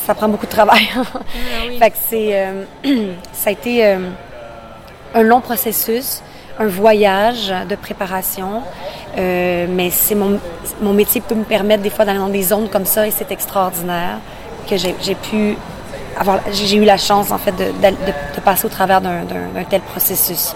ça 0.07 0.15
prend 0.15 0.29
beaucoup 0.29 0.47
de 0.47 0.51
travail. 0.51 0.87
Ah 0.95 1.03
fait 1.79 1.91
que 1.91 1.97
c'est, 2.09 2.29
euh, 2.33 2.65
ça 3.33 3.51
a 3.51 3.53
été 3.53 3.85
euh, 3.85 4.11
un 5.15 5.23
long 5.23 5.41
processus 5.41 6.23
un 6.59 6.67
voyage 6.67 7.53
de 7.69 7.75
préparation. 7.77 8.63
Euh, 9.17 9.67
mais 9.69 9.91
c'est 9.91 10.15
mon, 10.15 10.39
mon 10.81 10.93
métier 10.93 11.21
peut 11.21 11.35
me 11.35 11.45
permettre 11.45 11.83
des 11.83 11.91
fois 11.91 12.05
d'aller 12.05 12.19
dans 12.19 12.29
des 12.29 12.43
zones 12.43 12.69
comme 12.69 12.85
ça 12.85 13.07
et 13.07 13.11
c'est 13.11 13.31
extraordinaire 13.31 14.19
que 14.69 14.77
j'ai 14.77 15.15
pu 15.15 15.57
avoir. 16.19 16.41
J'ai 16.53 16.77
eu 16.77 16.85
la 16.85 16.99
chance 16.99 17.31
en 17.31 17.39
fait 17.39 17.53
de, 17.53 17.65
de, 17.65 18.41
passer 18.45 18.67
au 18.67 18.69
travers 18.69 19.01
d'un 19.01 19.65
tel 19.69 19.81
processus. 19.81 20.55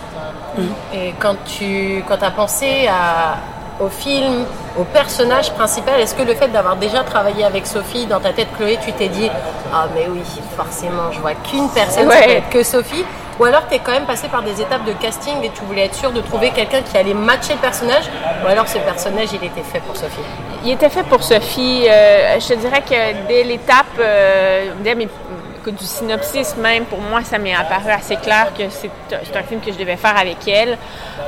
Mm. 0.56 0.62
Et 0.94 1.14
quand 1.18 1.36
tu 1.44 2.04
quand 2.06 2.22
as 2.22 2.30
pensé 2.30 2.88
à, 2.88 3.38
au 3.82 3.88
film, 3.88 4.44
au 4.78 4.84
personnage 4.84 5.52
principal, 5.52 6.00
est-ce 6.00 6.14
que 6.14 6.22
le 6.22 6.34
fait 6.34 6.48
d'avoir 6.48 6.76
déjà 6.76 7.02
travaillé 7.02 7.44
avec 7.44 7.66
Sophie 7.66 8.06
dans 8.06 8.20
ta 8.20 8.32
tête, 8.32 8.48
Chloé, 8.56 8.78
tu 8.84 8.92
t'es 8.92 9.08
dit 9.08 9.30
Ah, 9.72 9.86
mais 9.94 10.06
oui, 10.10 10.20
forcément, 10.56 11.10
je 11.12 11.20
vois 11.20 11.34
qu'une 11.34 11.68
personne, 11.70 12.08
que 12.50 12.62
Sophie 12.62 13.04
ou 13.40 13.44
alors 13.44 13.66
tu 13.66 13.74
es 13.74 13.78
quand 13.78 13.92
même 13.92 14.04
passé 14.04 14.28
par 14.28 14.42
des 14.42 14.60
étapes 14.60 14.84
de 14.84 14.92
casting 14.92 15.42
et 15.42 15.48
tu 15.48 15.62
voulais 15.62 15.86
être 15.86 15.94
sûr 15.94 16.12
de 16.12 16.20
trouver 16.20 16.50
quelqu'un 16.50 16.82
qui 16.82 16.94
allait 16.98 17.14
matcher 17.14 17.54
le 17.54 17.58
personnage 17.58 18.04
Ou 18.44 18.46
alors 18.46 18.68
ce 18.68 18.76
personnage, 18.78 19.28
il 19.32 19.42
était 19.42 19.62
fait 19.62 19.80
pour 19.80 19.96
Sophie 19.96 20.20
Il 20.62 20.72
était 20.72 20.90
fait 20.90 21.04
pour 21.04 21.22
Sophie. 21.22 21.86
Euh, 21.88 22.38
je 22.38 22.48
te 22.48 22.54
dirais 22.58 22.82
que 22.82 23.26
dès 23.28 23.42
l'étape, 23.44 23.86
euh, 23.98 24.72
dès 24.84 24.94
du 24.94 25.84
synopsis 25.84 26.54
même, 26.56 26.84
pour 26.84 27.00
moi, 27.00 27.22
ça 27.22 27.38
m'est 27.38 27.54
apparu 27.54 27.90
assez 27.90 28.16
clair 28.16 28.48
que 28.56 28.64
c'est 28.68 29.36
un 29.36 29.42
film 29.42 29.60
que 29.60 29.72
je 29.72 29.78
devais 29.78 29.96
faire 29.96 30.18
avec 30.18 30.46
elle. 30.46 30.76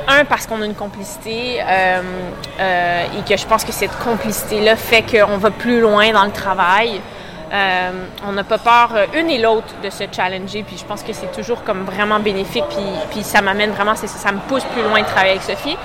Un, 0.07 0.25
parce 0.25 0.45
qu'on 0.45 0.61
a 0.61 0.65
une 0.65 0.75
complicité 0.75 1.61
euh, 1.67 3.05
et 3.17 3.27
que 3.27 3.37
je 3.37 3.45
pense 3.47 3.63
que 3.63 3.71
cette 3.71 3.97
complicité-là 4.03 4.75
fait 4.75 5.01
qu'on 5.01 5.37
va 5.37 5.49
plus 5.49 5.79
loin 5.81 6.11
dans 6.11 6.25
le 6.25 6.31
travail. 6.31 7.01
Euh, 7.53 7.91
on 8.27 8.31
n'a 8.31 8.43
pas 8.43 8.57
peur, 8.57 8.89
euh, 8.95 9.05
une 9.13 9.29
et 9.29 9.37
l'autre, 9.37 9.75
de 9.83 9.89
se 9.91 10.03
challenger. 10.11 10.63
Puis 10.63 10.77
je 10.77 10.85
pense 10.85 11.03
que 11.03 11.13
c'est 11.13 11.31
toujours 11.31 11.63
comme 11.63 11.83
vraiment 11.83 12.19
bénéfique. 12.19 12.63
Puis, 13.11 13.23
ça 13.23 13.41
m'amène 13.41 13.71
vraiment, 13.71 13.95
ça 13.95 14.31
me 14.31 14.39
pousse 14.39 14.63
plus 14.65 14.81
loin 14.81 15.01
de 15.01 15.05
travailler 15.05 15.33
avec 15.33 15.43
Sophie. 15.43 15.77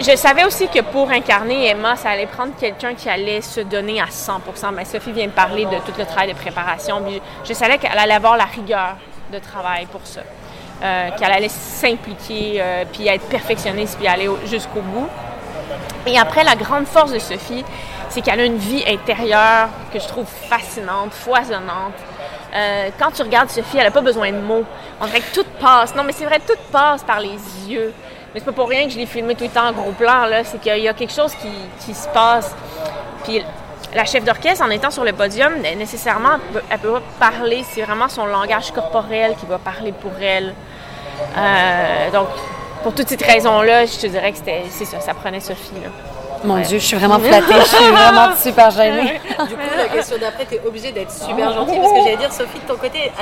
Je 0.00 0.16
savais 0.16 0.44
aussi 0.44 0.68
que 0.68 0.80
pour 0.80 1.10
incarner 1.10 1.68
Emma, 1.68 1.96
ça 1.96 2.10
allait 2.10 2.26
prendre 2.26 2.52
quelqu'un 2.58 2.94
qui 2.94 3.08
allait 3.08 3.40
se 3.40 3.60
donner 3.60 4.00
à 4.00 4.06
100% 4.06 4.72
Mais 4.74 4.84
Sophie 4.84 5.12
vient 5.12 5.26
de 5.26 5.32
parler 5.32 5.64
de 5.64 5.76
tout 5.76 5.92
le 5.96 6.04
travail 6.04 6.28
de 6.32 6.36
préparation. 6.36 7.02
je 7.44 7.52
savais 7.52 7.78
qu'elle 7.78 7.98
allait 7.98 8.14
avoir 8.14 8.36
la 8.36 8.44
rigueur 8.44 8.96
de 9.32 9.38
travail 9.38 9.86
pour 9.86 10.00
ça. 10.04 10.20
Euh, 10.82 11.10
qu'elle 11.16 11.30
allait 11.30 11.48
s'impliquer, 11.48 12.62
puis 12.92 13.06
être 13.06 13.28
perfectionniste, 13.28 13.96
puis 13.98 14.08
aller 14.08 14.28
jusqu'au 14.46 14.80
bout. 14.80 15.08
Et 16.06 16.18
après, 16.18 16.44
la 16.44 16.56
grande 16.56 16.86
force 16.86 17.12
de 17.12 17.18
Sophie, 17.18 17.64
c'est 18.08 18.20
qu'elle 18.20 18.40
a 18.40 18.44
une 18.44 18.58
vie 18.58 18.84
intérieure 18.86 19.68
que 19.92 19.98
je 19.98 20.06
trouve 20.06 20.26
fascinante, 20.26 21.12
foisonnante. 21.12 21.94
Euh, 22.54 22.90
quand 22.98 23.10
tu 23.12 23.22
regardes 23.22 23.48
Sophie, 23.48 23.78
elle 23.78 23.84
n'a 23.84 23.90
pas 23.90 24.02
besoin 24.02 24.30
de 24.30 24.38
mots. 24.38 24.64
On 25.00 25.06
dirait 25.06 25.20
que 25.20 25.34
tout 25.34 25.46
passe. 25.60 25.94
Non, 25.94 26.04
mais 26.04 26.12
c'est 26.12 26.26
vrai, 26.26 26.38
tout 26.38 26.58
passe 26.70 27.02
par 27.02 27.20
les 27.20 27.38
yeux. 27.66 27.94
Mais 28.32 28.40
c'est 28.40 28.46
pas 28.46 28.52
pour 28.52 28.68
rien 28.68 28.84
que 28.84 28.90
je 28.90 28.98
l'ai 28.98 29.06
filmé 29.06 29.34
tout 29.34 29.44
le 29.44 29.50
temps 29.50 29.68
en 29.68 29.72
gros 29.72 29.92
plan, 29.92 30.26
là. 30.26 30.44
C'est 30.44 30.60
qu'il 30.60 30.76
y, 30.78 30.88
a 30.88 30.94
quelque 30.94 31.12
chose 31.12 31.32
qui, 31.34 31.94
se 31.94 32.08
passe. 32.08 32.54
Puis 33.24 33.42
la 33.94 34.04
chef 34.04 34.24
d'orchestre, 34.24 34.64
en 34.64 34.70
étant 34.70 34.90
sur 34.90 35.04
le 35.04 35.12
podium, 35.12 35.52
nécessairement, 35.78 36.38
elle 36.70 36.78
peut 36.78 36.92
pas 36.92 37.30
parler. 37.30 37.64
C'est 37.70 37.82
vraiment 37.82 38.08
son 38.08 38.26
langage 38.26 38.70
corporel 38.72 39.34
qui 39.38 39.46
va 39.46 39.58
parler 39.58 39.92
pour 39.92 40.12
elle. 40.20 40.54
Euh, 41.36 42.10
donc, 42.10 42.28
pour 42.82 42.94
toutes 42.94 43.08
ces 43.08 43.16
raisons-là, 43.16 43.86
je 43.86 43.96
te 43.96 44.06
dirais 44.06 44.32
que 44.32 44.38
c'était, 44.38 44.62
c'est 44.70 44.84
ça, 44.84 45.00
ça 45.00 45.14
prenait 45.14 45.40
Sophie. 45.40 45.74
Là. 45.82 45.90
Mon 46.44 46.58
Dieu, 46.58 46.78
je 46.78 46.84
suis 46.84 46.96
vraiment 46.96 47.18
flattée. 47.18 47.54
je 47.54 47.76
suis 47.76 47.90
vraiment 47.90 48.34
super 48.42 48.70
gênée. 48.70 49.20
Du 49.48 49.54
coup, 49.54 49.76
la 49.76 49.88
question 49.88 50.16
d'après, 50.18 50.44
tu 50.46 50.56
es 50.56 50.60
obligée 50.66 50.90
d'être 50.90 51.12
super 51.12 51.52
gentille 51.52 51.78
parce 51.78 51.92
que 51.92 51.98
j'allais 52.04 52.16
dire, 52.16 52.32
Sophie, 52.32 52.58
de 52.58 52.66
ton 52.66 52.76
côté, 52.76 53.12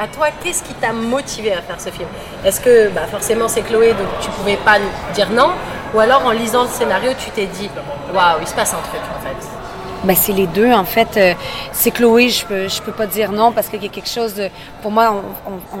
à, 0.00 0.06
toi, 0.06 0.28
qu'est-ce 0.42 0.62
qui 0.62 0.72
t'a 0.74 0.92
motivé 0.92 1.52
à 1.52 1.60
faire 1.60 1.80
ce 1.80 1.90
film? 1.90 2.08
Est-ce 2.44 2.60
que 2.60 2.88
bah, 2.88 3.02
forcément 3.10 3.48
c'est 3.48 3.62
Chloé, 3.62 3.88
donc 3.88 4.08
tu 4.20 4.30
pouvais 4.30 4.56
pas 4.56 4.78
dire 5.14 5.28
non? 5.30 5.50
Ou 5.94 6.00
alors 6.00 6.24
en 6.24 6.30
lisant 6.30 6.62
le 6.62 6.68
scénario, 6.68 7.10
tu 7.18 7.30
t'es 7.30 7.46
dit, 7.46 7.68
waouh, 8.14 8.38
il 8.40 8.46
se 8.46 8.54
passe 8.54 8.72
un 8.72 8.88
truc 8.88 9.02
en 9.16 9.20
fait 9.20 9.49
ben, 10.04 10.16
c'est 10.16 10.32
les 10.32 10.46
deux. 10.46 10.72
En 10.72 10.84
fait, 10.84 11.16
euh, 11.16 11.34
c'est 11.72 11.90
Chloé, 11.90 12.28
je 12.28 12.46
peux, 12.46 12.68
je 12.68 12.80
peux 12.82 12.92
pas 12.92 13.06
dire 13.06 13.32
non 13.32 13.52
parce 13.52 13.68
qu'il 13.68 13.82
y 13.82 13.86
a 13.86 13.88
quelque 13.88 14.08
chose 14.08 14.34
de. 14.34 14.48
Pour 14.82 14.90
moi, 14.90 15.14
on, 15.46 15.52
on, 15.52 15.78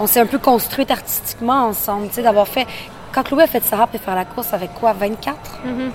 on, 0.00 0.06
s'est 0.06 0.20
un 0.20 0.26
peu 0.26 0.38
construite 0.38 0.90
artistiquement 0.90 1.66
ensemble, 1.66 2.08
tu 2.08 2.14
sais, 2.14 2.22
d'avoir 2.22 2.48
fait. 2.48 2.66
Quand 3.12 3.22
Chloé 3.22 3.44
a 3.44 3.46
fait 3.46 3.62
Sarah 3.64 3.86
peut 3.86 3.98
faire 3.98 4.14
la 4.14 4.24
course 4.24 4.52
avec 4.52 4.74
quoi, 4.74 4.92
24 4.92 5.36
mm-hmm. 5.36 5.90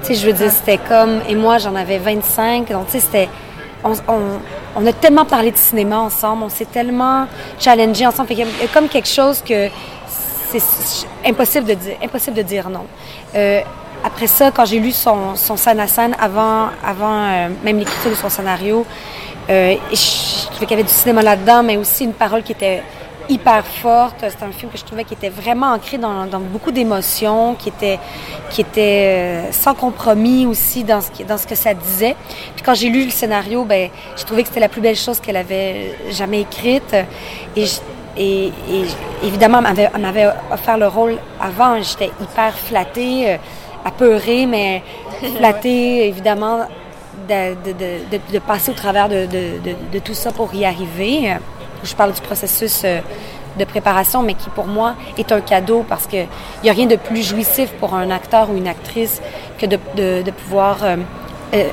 Tu 0.00 0.06
sais, 0.06 0.14
je 0.14 0.26
veux 0.26 0.32
dire, 0.32 0.50
c'était 0.50 0.78
comme. 0.78 1.20
Et 1.28 1.34
moi, 1.34 1.58
j'en 1.58 1.74
avais 1.74 1.98
25. 1.98 2.70
Donc, 2.70 2.86
tu 2.86 2.92
sais, 2.92 3.00
c'était. 3.00 3.28
On, 3.84 3.92
on, 4.08 4.20
on, 4.74 4.86
a 4.86 4.92
tellement 4.92 5.26
parlé 5.26 5.50
de 5.50 5.56
cinéma 5.56 5.98
ensemble, 5.98 6.42
on 6.42 6.48
s'est 6.48 6.64
tellement 6.64 7.26
challengé 7.58 8.06
ensemble. 8.06 8.28
Fait 8.28 8.34
qu'il 8.34 8.46
y 8.46 8.64
a 8.64 8.68
comme 8.72 8.88
quelque 8.88 9.08
chose 9.08 9.42
que 9.42 9.68
c'est 10.50 11.06
impossible 11.24 11.66
de 11.66 11.74
dire, 11.74 11.96
impossible 12.02 12.36
de 12.36 12.42
dire 12.42 12.68
non. 12.68 12.86
Euh, 13.34 13.60
après 14.04 14.26
ça, 14.26 14.50
quand 14.50 14.64
j'ai 14.64 14.78
lu 14.78 14.92
son, 14.92 15.34
son 15.34 15.56
Sanasan 15.56 16.12
avant, 16.18 16.68
avant 16.84 17.24
euh, 17.24 17.48
même 17.64 17.78
l'écriture 17.78 18.10
de 18.10 18.16
son 18.16 18.28
scénario, 18.28 18.86
euh, 19.48 19.76
je, 19.92 20.46
trouvais 20.46 20.66
qu'il 20.66 20.70
y 20.70 20.74
avait 20.74 20.82
du 20.82 20.92
cinéma 20.92 21.22
là-dedans, 21.22 21.62
mais 21.62 21.76
aussi 21.76 22.04
une 22.04 22.12
parole 22.12 22.42
qui 22.42 22.52
était 22.52 22.82
hyper 23.28 23.64
forte. 23.66 24.24
C'était 24.28 24.44
un 24.44 24.52
film 24.52 24.70
que 24.70 24.78
je 24.78 24.84
trouvais 24.84 25.04
qui 25.04 25.14
était 25.14 25.28
vraiment 25.28 25.72
ancré 25.72 25.98
dans, 25.98 26.26
dans 26.26 26.40
beaucoup 26.40 26.70
d'émotions, 26.70 27.54
qui 27.54 27.68
était, 27.68 27.98
qui 28.50 28.60
était 28.60 29.48
euh, 29.48 29.52
sans 29.52 29.74
compromis 29.74 30.46
aussi 30.46 30.84
dans 30.84 31.00
ce, 31.00 31.22
dans 31.24 31.38
ce 31.38 31.46
que 31.46 31.54
ça 31.54 31.74
disait. 31.74 32.16
Puis 32.54 32.62
quand 32.64 32.74
j'ai 32.74 32.88
lu 32.88 33.04
le 33.04 33.10
scénario, 33.10 33.64
ben, 33.64 33.90
j'ai 34.16 34.24
trouvé 34.24 34.42
que 34.42 34.48
c'était 34.48 34.60
la 34.60 34.68
plus 34.68 34.80
belle 34.80 34.96
chose 34.96 35.20
qu'elle 35.20 35.36
avait 35.36 35.96
jamais 36.10 36.42
écrite. 36.42 36.94
Et, 37.56 37.64
et, 38.16 38.46
et 38.46 38.84
évidemment, 39.24 39.60
elle 39.64 40.00
m'avait 40.00 40.28
offert 40.52 40.78
le 40.78 40.88
rôle 40.88 41.16
avant. 41.40 41.82
J'étais 41.82 42.10
hyper 42.20 42.56
flattée 42.56 43.38
apeurée, 43.86 44.46
mais 44.46 44.82
flattée, 45.36 46.08
évidemment, 46.08 46.66
de, 47.28 48.38
passer 48.40 48.70
au 48.70 48.74
travers 48.74 49.08
de, 49.08 49.98
tout 50.04 50.14
ça 50.14 50.32
pour 50.32 50.54
y 50.54 50.64
arriver. 50.64 51.36
Je 51.82 51.94
parle 51.94 52.12
du 52.12 52.20
processus 52.20 52.82
euh, 52.84 53.00
de 53.58 53.64
préparation, 53.64 54.22
mais 54.22 54.34
qui 54.34 54.50
pour 54.50 54.66
moi 54.66 54.94
est 55.18 55.30
un 55.30 55.40
cadeau 55.40 55.84
parce 55.88 56.06
qu'il 56.06 56.26
n'y 56.64 56.70
a 56.70 56.72
rien 56.72 56.86
de 56.86 56.96
plus 56.96 57.22
jouissif 57.22 57.70
pour 57.80 57.94
un 57.94 58.10
acteur 58.10 58.50
ou 58.50 58.56
une 58.56 58.66
actrice 58.66 59.20
que 59.58 59.66
de, 59.66 60.30
pouvoir 60.30 60.78
euh, 60.82 60.96
euh, 61.54 61.68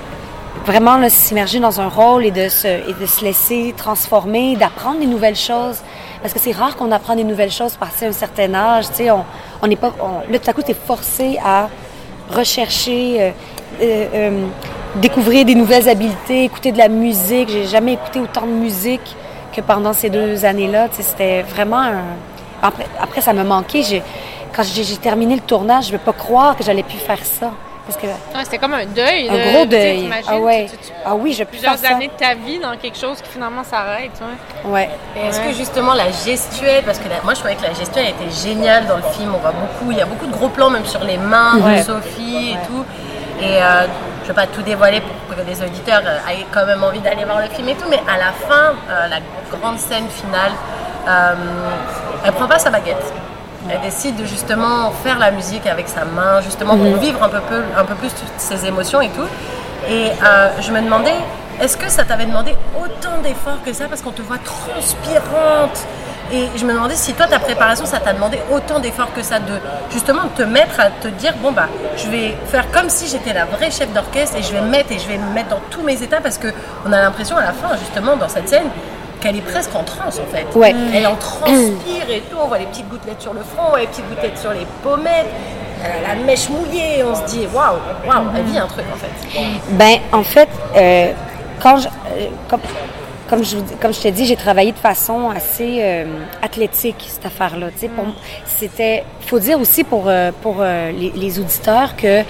vraiment 0.66 1.10
s'immerger 1.10 1.60
dans 1.60 1.82
un 1.82 1.88
rôle 1.88 2.26
et 2.26 2.32
de, 2.32 2.48
se, 2.48 3.24
laisser 3.24 3.74
transformer, 3.76 4.56
d'apprendre 4.56 5.00
des 5.00 5.08
nouvelles 5.08 5.36
choses. 5.36 5.80
Parce 6.22 6.34
que 6.34 6.40
c'est 6.40 6.52
rare 6.52 6.76
qu'on 6.78 6.92
apprend 6.92 7.16
des 7.16 7.24
nouvelles 7.24 7.52
choses 7.52 7.76
passer 7.76 8.06
un 8.06 8.14
certain 8.14 8.54
âge. 8.54 8.88
Tu 8.90 8.96
sais, 8.96 9.12
on, 9.12 9.26
on 9.62 9.68
n'est 9.68 9.76
pas. 9.76 9.94
là, 10.30 10.40
tout 10.40 10.50
à 10.50 10.54
coup, 10.54 10.62
tu 10.62 10.72
es 10.72 10.76
forcé 10.76 11.38
à 11.44 11.70
rechercher, 12.30 13.22
euh, 13.22 13.32
euh, 13.82 14.06
euh, 14.14 14.48
découvrir 14.96 15.46
des 15.46 15.56
nouvelles 15.56 15.90
habiletés, 15.90 16.44
écouter 16.46 16.72
de 16.72 16.78
la 16.78 16.88
musique. 16.88 17.50
J'ai 17.50 17.66
jamais 17.66 17.94
écouté 17.94 18.20
autant 18.20 18.46
de 18.46 18.52
musique 18.52 19.16
que 19.56 19.62
pendant 19.62 19.94
ces 19.94 20.10
deux 20.10 20.46
années-là. 20.46 20.88
C'était 20.92 21.42
vraiment 21.44 21.82
un... 21.82 22.02
Après, 22.62 22.86
après, 23.00 23.22
ça 23.22 23.34
me 23.34 23.44
manquait. 23.44 24.02
Quand 24.56 24.64
j'ai 24.64 24.98
terminé 24.98 25.36
le 25.36 25.42
tournage, 25.42 25.86
je 25.86 25.94
ne 25.94 25.98
veux 25.98 26.04
pas 26.04 26.14
croire 26.14 26.56
que 26.56 26.64
j'allais 26.64 26.84
plus 26.84 26.98
faire 26.98 27.24
ça. 27.24 27.52
Parce 27.86 27.98
que 27.98 28.08
c'était 28.44 28.58
comme 28.58 28.74
un 28.74 28.86
deuil. 28.86 29.30
Un 29.30 29.52
gros 29.52 29.66
deuil. 29.66 30.10
Ah 30.28 30.38
ouais. 30.38 30.68
ah 31.06 31.16
oui, 31.16 31.34
je 31.34 31.44
plusieurs 31.44 31.84
années 31.86 32.08
de 32.08 32.14
ta 32.14 32.34
vie 32.34 32.60
dans 32.60 32.78
quelque 32.78 32.98
chose 32.98 33.22
qui 33.22 33.30
finalement 33.30 33.64
s'arrête. 33.64 34.12
Ouais. 34.66 34.90
Est-ce 35.16 35.42
que 35.42 35.52
justement 35.54 35.94
la 35.94 36.10
gestuelle, 36.12 36.84
parce 36.84 37.00
que 37.00 37.08
moi 37.24 37.34
je 37.34 37.40
trouvais 37.40 37.56
que 37.56 37.64
la 37.64 37.74
gestuelle 37.74 38.08
était 38.08 38.32
géniale 38.32 38.86
dans 38.88 38.98
le 38.98 39.04
film. 39.04 39.34
On 39.36 39.40
voit 39.40 39.52
beaucoup, 39.52 39.92
il 39.92 39.98
y 39.98 40.02
a 40.02 40.06
beaucoup 40.06 40.26
de 40.26 40.32
gros 40.32 40.50
plans 40.50 40.70
même 40.70 40.86
sur 40.86 41.04
les 41.04 41.18
mains 41.18 41.58
de 41.58 41.82
Sophie 41.82 42.52
et 42.52 42.68
tout. 42.68 42.86
Et 43.42 43.62
euh, 43.62 43.86
je 44.24 44.24
ne 44.24 44.28
vais 44.28 44.34
pas 44.34 44.48
tout 44.48 44.62
dévoiler 44.62 45.02
pour 45.02 45.36
que 45.36 45.42
les 45.42 45.62
auditeurs 45.62 46.02
euh, 46.06 46.32
aient 46.32 46.46
quand 46.52 46.66
même 46.66 46.84
envie 46.84 47.00
d'aller 47.00 47.26
voir 47.26 47.42
le 47.42 47.48
film 47.48 47.68
et 47.68 47.76
tout, 47.76 47.88
mais 47.90 48.02
à 48.08 48.18
la 48.18 48.32
fin, 48.32 48.74
euh, 48.90 49.08
la 49.08 49.20
grande 49.52 49.78
scène 49.78 50.08
finale, 50.08 50.52
elle 52.24 52.32
prend 52.32 52.48
pas 52.48 52.60
sa 52.60 52.70
baguette. 52.70 53.14
Elle 53.70 53.82
décide 53.82 54.16
de 54.18 54.26
justement 54.26 54.92
faire 54.92 55.20
la 55.20 55.32
musique 55.32 55.66
avec 55.68 55.88
sa 55.88 56.06
main, 56.06 56.42
justement 56.42 56.76
pour 56.76 56.92
mhm. 56.92 57.00
vivre 57.00 57.24
un 57.24 57.30
peu, 57.30 57.40
un 57.78 57.86
peu 57.86 57.96
plus 57.96 58.10
toutes 58.10 58.34
ces 58.38 58.66
émotions 58.66 59.02
et 59.02 59.10
tout. 59.10 59.28
Et 59.90 60.10
euh, 60.24 60.50
je 60.62 60.72
me 60.72 60.82
demandais, 60.82 61.16
est-ce 61.62 61.78
que 61.78 61.90
ça 61.90 62.04
t'avait 62.04 62.26
demandé 62.26 62.56
autant 62.78 63.22
d'efforts 63.22 63.62
que 63.66 63.74
ça? 63.74 63.86
Parce 63.88 64.02
qu'on 64.02 64.12
te 64.12 64.22
voit 64.22 64.38
transpirante 64.38 65.86
et 66.32 66.48
je 66.56 66.66
me 66.66 66.74
demandais 66.74 66.96
si 66.96 67.14
toi, 67.14 67.28
ta 67.28 67.38
préparation, 67.38 67.86
ça 67.86 68.00
t'a 68.00 68.14
demandé 68.14 68.40
autant 68.52 68.80
d'efforts 68.80 69.14
que 69.14 69.22
ça, 69.22 69.40
de 69.40 69.60
justement 69.92 70.24
te 70.36 70.42
mettre 70.42 70.80
à 70.80 70.90
te 70.90 71.08
dire, 71.10 71.34
bon 71.42 71.52
bah, 71.52 71.68
je 71.98 72.10
vais 72.10 72.36
faire 72.48 72.72
comme 72.72 72.90
si 72.90 73.08
j'étais 73.08 73.34
la 73.34 73.46
vraie 73.46 73.70
chef 73.70 73.94
d'orchestre 73.94 74.38
et 74.38 74.42
je 74.42 74.52
vais 74.52 74.62
me 74.62 74.70
mettre 74.70 74.92
et 74.92 75.00
je 75.00 75.08
vais 75.08 75.18
me 75.18 75.32
mettre 75.34 75.50
dans 75.50 75.62
tous 75.70 75.84
mes 75.84 76.02
états 76.02 76.22
parce 76.22 76.38
que 76.38 76.48
on 76.88 76.92
a 76.92 77.02
l'impression 77.02 77.38
à 77.38 77.42
la 77.42 77.52
fin, 77.52 77.76
justement, 77.78 78.16
dans 78.16 78.30
cette 78.30 78.50
scène, 78.50 78.66
qu'elle 79.20 79.38
est 79.38 79.42
presque 79.42 79.76
en 79.76 79.84
transe 79.84 80.20
en 80.20 80.36
fait. 80.36 80.46
Ouais. 80.58 80.74
Elle 80.94 81.08
en 81.08 81.16
transpire 81.16 82.10
et 82.10 82.22
tout, 82.30 82.38
on 82.42 82.48
voit 82.48 82.60
les 82.60 82.66
petites 82.66 82.90
gouttelettes 82.90 83.22
sur 83.22 83.34
le 83.34 83.42
front, 83.42 83.76
les 83.76 83.88
petites 83.88 84.08
gouttelettes 84.10 84.38
sur 84.38 84.52
les 84.52 84.66
pommettes, 84.82 85.28
la 86.08 86.16
mèche 86.16 86.50
mouillée, 86.50 87.04
on 87.04 87.16
se 87.16 87.26
dit 87.32 87.48
waouh, 87.54 87.78
waouh, 88.08 88.28
elle 88.36 88.44
vit 88.44 88.58
un 88.58 88.68
truc 88.68 88.86
en 88.94 88.98
fait. 88.98 89.40
Ben 89.72 89.98
en 90.12 90.24
fait, 90.24 90.50
euh, 90.76 91.12
quand 91.62 91.78
je, 91.78 91.88
euh, 91.88 92.28
comme, 92.48 92.62
comme 93.30 93.44
je, 93.44 93.58
comme 93.82 93.94
je 93.94 94.02
te 94.02 94.08
dis, 94.10 94.26
j'ai 94.26 94.36
travaillé 94.36 94.72
de 94.72 94.78
façon 94.78 95.30
assez 95.30 95.80
euh, 95.82 96.06
athlétique, 96.42 97.06
cette 97.08 97.26
affaire-là. 97.26 97.68
Sais, 97.78 97.90
c'était, 98.46 99.04
faut 99.22 99.40
dire 99.40 99.60
aussi 99.60 99.84
pour, 99.84 100.10
pour 100.42 100.62
les, 100.62 101.40
auditeurs 101.40 101.96
que, 101.96 102.24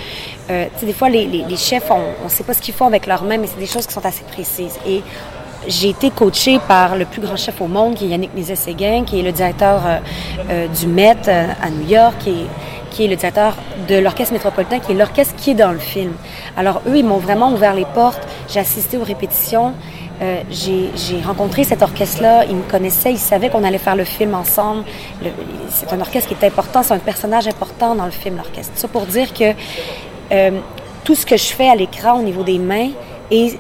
des 0.82 0.94
fois, 0.94 1.10
les, 1.10 1.25
les, 1.25 1.58
chefs, 1.58 1.92
on 1.92 2.24
ne 2.24 2.30
sait 2.30 2.44
pas 2.44 2.54
ce 2.54 2.62
qu'ils 2.62 2.74
font 2.74 2.88
avec 2.88 3.06
leurs 3.06 3.24
mains, 3.24 3.38
mais 3.38 3.48
c'est 3.48 3.60
des 3.60 3.68
choses 3.68 3.86
qui 3.86 3.94
sont 3.94 4.06
assez 4.06 4.24
précises. 4.24 4.80
Et 4.88 5.02
j'ai 5.67 5.89
été 5.89 6.10
coachée 6.10 6.60
par 6.67 6.96
le 6.96 7.05
plus 7.05 7.22
grand 7.22 7.36
chef 7.36 7.62
au 7.62 7.67
monde, 7.67 7.96
qui 7.96 8.05
est 8.05 8.10
Yannick 8.10 8.36
Nézet-Séguin, 8.36 9.03
qui 9.05 9.20
est 9.20 9.24
le 9.24 9.32
directeur 9.32 9.82
euh, 9.86 9.98
euh, 10.50 10.67
du 10.67 10.88
Met 10.88 11.15
euh, 11.27 11.48
à 11.62 11.70
New 11.70 11.88
York, 11.88 12.15
qui 12.20 12.29
est, 12.29 12.48
qui 12.91 13.05
est 13.05 13.08
le 13.08 13.15
directeur 13.15 13.55
de 13.88 13.96
l'Orchestre 13.96 14.34
métropolitain, 14.34 14.79
qui 14.79 14.91
est 14.91 14.96
l'orchestre 14.96 15.36
qui 15.36 15.51
est 15.51 15.55
dans 15.55 15.72
le 15.72 15.79
film. 15.79 16.13
Alors, 16.58 16.82
eux, 16.88 16.98
ils 16.98 17.05
m'ont 17.05 17.17
vraiment 17.17 17.51
ouvert 17.51 17.74
les 17.74 17.86
portes. 17.86 18.22
J'ai 18.50 18.60
assisté 18.60 18.98
aux 18.98 19.03
répétitions. 19.03 19.74
j'ai 20.51 21.22
rencontré 21.25 21.63
cet 21.63 21.82
orchestre-là. 21.82 22.46
Ils 22.46 22.55
me 22.55 22.70
connaissaient. 22.70 23.12
Ils 23.12 23.17
savaient 23.17 23.50
qu'on 23.50 23.63
allait 23.63 23.79
faire 23.79 23.96
le 23.96 24.03
film 24.03 24.36
ensemble. 24.36 24.84
C'est 25.70 25.91
un 25.91 26.00
orchestre 26.00 26.29
qui 26.29 26.36
est 26.36 26.48
important. 26.48 26.84
C'est 26.84 26.93
un 26.93 27.00
personnage 27.00 27.48
important 27.48 27.96
dans 27.96 28.05
le 28.05 28.12
film, 28.12 28.38
l'orchestre. 28.38 28.74
Ça 28.75 28.88
pour 28.88 29.08
dire 29.08 29.34
que 29.34 29.53
tout 31.03 31.15
ce 31.15 31.25
que 31.25 31.36
je 31.36 31.46
fais 31.46 31.67
à 31.67 31.75
l'écran 31.75 32.20
au 32.20 32.22
niveau 32.22 32.43
des 32.43 32.60
mains 32.60 32.91
est 33.32 33.58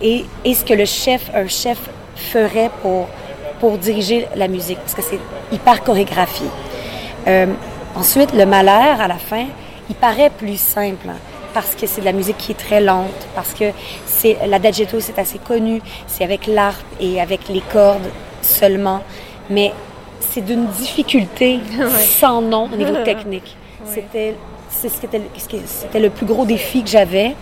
et, 0.00 0.24
et 0.44 0.54
ce 0.54 0.64
que 0.64 0.74
le 0.74 0.84
chef, 0.84 1.30
un 1.34 1.48
chef 1.48 1.78
ferait 2.14 2.70
pour, 2.82 3.08
pour 3.60 3.78
diriger 3.78 4.26
la 4.36 4.48
musique, 4.48 4.78
parce 4.78 4.94
que 4.94 5.02
c'est 5.02 5.18
hyper 5.52 5.82
chorégraphié. 5.82 6.46
Euh, 7.26 7.46
ensuite, 7.94 8.32
le 8.32 8.46
malheur, 8.46 9.00
à 9.00 9.08
la 9.08 9.16
fin, 9.16 9.46
il 9.88 9.94
paraît 9.94 10.30
plus 10.30 10.58
simple, 10.58 11.08
hein, 11.08 11.16
parce 11.52 11.74
que 11.74 11.86
c'est 11.86 12.00
de 12.00 12.06
la 12.06 12.12
musique 12.12 12.38
qui 12.38 12.52
est 12.52 12.58
très 12.58 12.80
lente, 12.80 13.26
parce 13.34 13.52
que 13.54 13.64
c'est 14.06 14.38
l'adagietto, 14.46 15.00
c'est 15.00 15.18
assez 15.18 15.38
connu, 15.38 15.80
c'est 16.06 16.24
avec 16.24 16.46
l'arpe 16.46 16.84
et 17.00 17.20
avec 17.20 17.48
les 17.48 17.62
cordes 17.72 18.08
seulement, 18.42 19.02
mais 19.48 19.72
c'est 20.20 20.42
d'une 20.42 20.66
difficulté 20.66 21.60
sans 22.18 22.40
nom 22.40 22.68
au 22.72 22.76
niveau 22.76 22.94
technique. 23.04 23.56
C'était 23.84 24.34
c'était 24.72 26.00
le 26.00 26.10
plus 26.10 26.26
gros 26.26 26.44
défi 26.44 26.82
que 26.82 26.88
j'avais 26.88 27.34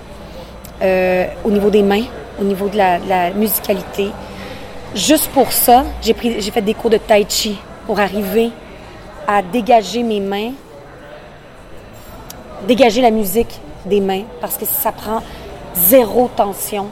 euh, 0.82 1.26
au 1.44 1.50
niveau 1.50 1.70
des 1.70 1.82
mains, 1.82 2.04
au 2.40 2.44
niveau 2.44 2.68
de 2.68 2.76
la, 2.76 3.30
musicalité. 3.30 4.10
Juste 4.94 5.28
pour 5.28 5.52
ça, 5.52 5.84
j'ai 6.00 6.14
pris, 6.14 6.40
j'ai 6.40 6.50
fait 6.50 6.62
des 6.62 6.74
cours 6.74 6.90
de 6.90 6.96
tai 6.96 7.26
chi 7.28 7.58
pour 7.86 8.00
arriver 8.00 8.50
à 9.26 9.42
dégager 9.42 10.02
mes 10.02 10.20
mains, 10.20 10.52
dégager 12.66 13.02
la 13.02 13.10
musique 13.10 13.60
des 13.84 14.00
mains, 14.00 14.22
parce 14.40 14.56
que 14.56 14.64
ça 14.64 14.92
prend 14.92 15.22
zéro 15.74 16.30
tension 16.34 16.86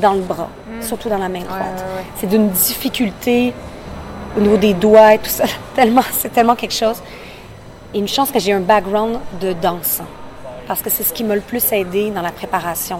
dans 0.00 0.14
le 0.14 0.20
bras, 0.20 0.48
hmm. 0.66 0.82
surtout 0.82 1.08
dans 1.08 1.18
la 1.18 1.28
main 1.28 1.40
droite. 1.40 1.84
C'est 2.16 2.26
d'une 2.26 2.50
difficulté 2.50 3.54
au 4.36 4.40
niveau 4.40 4.56
des 4.56 4.74
doigts 4.74 5.14
et 5.14 5.18
tout 5.18 5.30
ça, 5.30 5.44
tellement, 5.74 6.02
c'est 6.12 6.32
tellement 6.32 6.56
quelque 6.56 6.74
chose. 6.74 7.00
Et 7.94 7.98
une 7.98 8.08
chance 8.08 8.30
que 8.30 8.38
j'ai 8.38 8.52
un 8.52 8.60
background 8.60 9.18
de 9.40 9.52
danse. 9.52 10.00
Parce 10.66 10.82
que 10.82 10.90
c'est 10.90 11.04
ce 11.04 11.12
qui 11.12 11.22
m'a 11.22 11.36
le 11.36 11.40
plus 11.40 11.72
aidé 11.72 12.10
dans 12.10 12.22
la 12.22 12.32
préparation. 12.32 12.98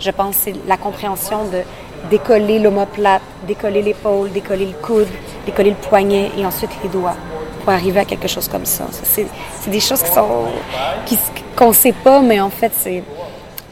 Je 0.00 0.10
pense 0.10 0.36
c'est 0.36 0.54
la 0.66 0.76
compréhension 0.76 1.44
de 1.44 1.62
décoller 2.10 2.58
l'omoplate, 2.58 3.22
décoller 3.46 3.82
l'épaule, 3.82 4.30
décoller 4.30 4.66
le 4.66 4.86
coude, 4.86 5.08
décoller 5.46 5.70
le 5.70 5.76
poignet 5.76 6.30
et 6.38 6.46
ensuite 6.46 6.70
les 6.82 6.88
doigts 6.88 7.16
pour 7.64 7.72
arriver 7.72 8.00
à 8.00 8.04
quelque 8.04 8.28
chose 8.28 8.48
comme 8.48 8.64
ça. 8.64 8.86
C'est 9.02 9.26
des 9.66 9.80
choses 9.80 10.02
qui 10.02 10.12
sont 10.12 10.46
qu'on 11.56 11.68
ne 11.68 11.72
sait 11.72 11.92
pas, 11.92 12.20
mais 12.20 12.40
en 12.40 12.50
fait, 12.50 12.72
c'est 12.76 13.02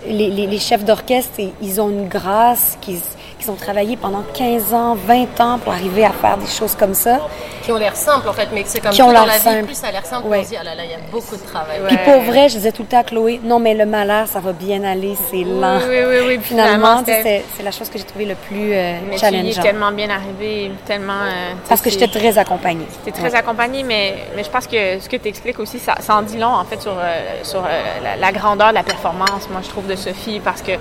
les, 0.07 0.31
les, 0.31 0.59
chefs 0.59 0.85
d'orchestre, 0.85 1.41
ils 1.63 1.81
ont 1.81 1.89
une 1.89 2.09
grâce 2.09 2.77
qu'ils 2.81 3.01
qui 3.47 3.51
ont 3.51 3.55
travaillé 3.55 3.97
pendant 3.97 4.25
15 4.35 4.75
ans, 4.75 4.97
20 4.97 5.41
ans 5.41 5.59
pour 5.59 5.73
arriver 5.73 6.05
à 6.05 6.11
faire 6.11 6.37
des 6.37 6.49
choses 6.49 6.75
comme 6.75 6.95
ça. 6.95 7.21
Qui 7.63 7.71
ont 7.71 7.77
l'air 7.77 7.97
simples 7.97 8.29
en 8.29 8.33
fait, 8.33 8.49
mais 8.53 8.65
c'est 8.67 8.81
comme 8.81 8.91
qui 8.91 8.99
tout 8.99 9.07
dans 9.13 9.25
la 9.25 9.39
vie, 9.39 9.63
plus 9.65 9.75
ça 9.75 9.89
a 9.89 9.93
l'air 9.93 10.05
simple, 10.05 10.27
on 10.29 10.43
se 10.43 10.49
dit, 10.49 10.57
ah 10.61 10.65
là 10.65 10.75
là, 10.75 10.85
il 10.85 10.91
y 10.91 10.95
a 10.95 10.99
beaucoup 11.11 11.37
de 11.37 11.43
travail. 11.43 11.81
Puis 11.87 11.99
pour 12.05 12.23
vrai, 12.23 12.49
je 12.49 12.57
disais 12.57 12.73
tout 12.73 12.83
le 12.83 12.89
temps 12.89 13.01
à 13.01 13.05
Chloé, 13.05 13.41
non 13.43 13.61
mais 13.61 13.75
le 13.75 13.87
malheur, 13.87 14.27
ça 14.27 14.41
va 14.41 14.53
bien 14.53 14.83
aller, 14.83 15.17
c'est 15.31 15.45
lent. 15.45 15.79
Oui, 15.89 15.97
oui, 16.09 16.17
oui. 16.27 16.39
Finalement, 16.43 17.03
c'est 17.07 17.63
la 17.63 17.71
chose 17.71 17.89
que 17.89 17.99
j'ai 17.99 18.05
trouvé 18.05 18.25
le 18.25 18.35
plus 18.35 18.73
euh, 18.73 18.99
mais 19.09 19.17
challengeant. 19.17 19.63
tellement 19.63 19.93
bien 19.93 20.11
arrivé, 20.11 20.73
tellement... 20.85 21.23
Euh, 21.25 21.53
Parce 21.69 21.81
que 21.81 21.91
j'étais 21.91 22.09
très 22.09 22.37
accompagnée. 22.39 22.87
J'étais 23.05 23.19
très 23.19 23.35
accompagnée, 23.35 23.85
mais, 23.85 24.15
mais 24.35 24.43
je 24.43 24.51
pense 24.51 24.67
que 24.67 24.99
ce 24.99 25.09
que 25.09 25.17
tu 25.17 25.29
expliques 25.29 25.61
aussi, 25.61 25.79
ça, 25.79 25.95
ça, 26.01 26.17
en 26.17 26.23
dit 26.23 26.39
long 26.39 26.55
en 26.55 26.65
fait 26.65 26.81
sur, 26.83 26.93
euh, 26.93 27.21
sur 27.43 27.63
la, 28.03 28.17
la, 28.17 28.33
grandeur 28.33 28.71
de 28.71 28.75
la 28.75 28.83
performance, 28.83 29.49
moi 29.51 29.61
je 29.63 29.69
trouve, 29.69 29.87
de 29.87 29.97
Sophie, 29.97 30.41
parce 30.41 30.63
que 30.63 30.73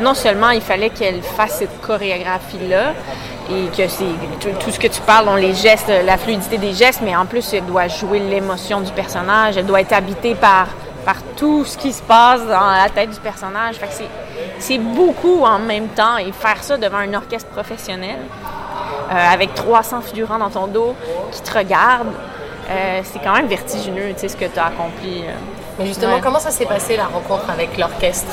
non 0.00 0.14
seulement 0.14 0.50
il 0.50 0.60
fallait 0.62 0.90
qu'elle 0.90 1.22
fasse 1.22 1.58
cette 1.58 1.80
chorégraphie-là, 2.14 2.92
et 3.50 3.66
que 3.76 3.88
c'est 3.88 4.04
tout, 4.60 4.70
ce 4.70 4.78
que 4.78 4.86
tu 4.86 5.00
parles, 5.02 5.26
dans 5.26 5.36
les 5.36 5.54
gestes, 5.54 5.92
la 6.04 6.16
fluidité 6.16 6.58
des 6.58 6.72
gestes, 6.72 7.00
mais 7.02 7.14
en 7.14 7.26
plus, 7.26 7.52
elle 7.52 7.66
doit 7.66 7.88
jouer 7.88 8.20
l'émotion 8.20 8.80
du 8.80 8.92
personnage, 8.92 9.56
elle 9.56 9.66
doit 9.66 9.80
être 9.80 9.92
habitée 9.92 10.34
par, 10.34 10.68
par 11.04 11.16
tout 11.36 11.64
ce 11.64 11.76
qui 11.76 11.92
se 11.92 12.02
passe 12.02 12.40
dans 12.46 12.70
la 12.70 12.88
tête 12.88 13.10
du 13.10 13.20
personnage. 13.20 13.76
Fait 13.76 13.86
que 13.86 14.04
c'est 14.58 14.78
beaucoup 14.78 15.44
en 15.44 15.58
même 15.58 15.88
temps, 15.88 16.16
et 16.16 16.32
faire 16.32 16.62
ça 16.62 16.76
devant 16.76 16.98
un 16.98 17.12
orchestre 17.14 17.50
professionnel, 17.50 18.18
euh, 19.10 19.32
avec 19.32 19.54
300 19.54 20.00
figurants 20.00 20.38
dans 20.38 20.50
ton 20.50 20.66
dos 20.66 20.94
qui 21.30 21.42
te 21.42 21.58
regardent, 21.58 22.14
euh, 22.70 23.00
c'est 23.04 23.18
quand 23.18 23.34
même 23.34 23.46
vertigineux, 23.46 24.14
tu 24.14 24.20
sais, 24.20 24.28
ce 24.28 24.36
que 24.36 24.46
tu 24.46 24.58
as 24.58 24.66
accompli. 24.66 25.22
Euh. 25.22 25.32
Mais 25.78 25.86
justement, 25.86 26.20
comment 26.22 26.38
ça 26.38 26.50
s'est 26.50 26.64
passé 26.64 26.96
la 26.96 27.06
rencontre 27.06 27.50
avec 27.50 27.76
l'orchestre? 27.76 28.32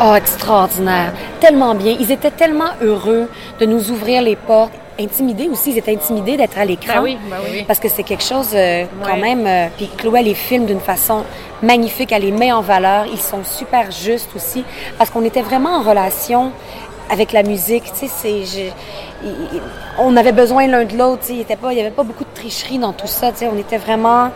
Oh, 0.00 0.14
extraordinaire. 0.14 1.12
Tellement 1.40 1.74
bien. 1.74 1.96
Ils 1.98 2.10
étaient 2.10 2.30
tellement 2.30 2.70
heureux 2.80 3.28
de 3.60 3.66
nous 3.66 3.90
ouvrir 3.90 4.22
les 4.22 4.36
portes. 4.36 4.72
Intimidés 5.00 5.48
aussi, 5.48 5.70
ils 5.70 5.78
étaient 5.78 5.94
intimidés 5.94 6.36
d'être 6.36 6.58
à 6.58 6.64
l'écran. 6.64 6.96
Ben 6.96 7.02
oui, 7.02 7.18
ben 7.30 7.36
oui. 7.50 7.64
Parce 7.66 7.80
que 7.80 7.88
c'est 7.88 8.02
quelque 8.02 8.22
chose 8.22 8.50
euh, 8.54 8.84
quand 9.04 9.16
même. 9.16 9.46
Euh, 9.46 9.68
puis 9.76 9.88
Chloé 9.96 10.22
les 10.22 10.34
filme 10.34 10.66
d'une 10.66 10.80
façon 10.80 11.24
magnifique, 11.62 12.12
elle 12.12 12.22
les 12.22 12.30
met 12.30 12.52
en 12.52 12.60
valeur. 12.60 13.06
Ils 13.10 13.20
sont 13.20 13.42
super 13.42 13.90
justes 13.90 14.30
aussi. 14.36 14.64
Parce 14.98 15.08
qu'on 15.10 15.24
était 15.24 15.40
vraiment 15.40 15.76
en 15.76 15.82
relation 15.82 16.52
avec 17.10 17.32
la 17.32 17.42
musique. 17.42 17.84
Tu 17.98 18.06
sais, 18.06 18.72
on 19.98 20.16
avait 20.16 20.32
besoin 20.32 20.66
l'un 20.66 20.84
de 20.84 20.96
l'autre. 20.96 21.22
Il 21.30 21.36
n'y 21.36 21.80
avait 21.80 21.90
pas 21.90 22.02
beaucoup 22.02 22.24
de 22.24 22.34
tricherie 22.34 22.78
dans 22.78 22.92
tout 22.92 23.06
ça. 23.06 23.32
Tu 23.32 23.38
sais, 23.38 23.50
on 23.52 23.58
était 23.58 23.78
vraiment 23.78 24.30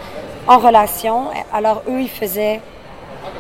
en 0.47 0.59
relation. 0.59 1.25
Alors 1.53 1.83
eux, 1.89 2.01
ils 2.01 2.09
faisaient, 2.09 2.61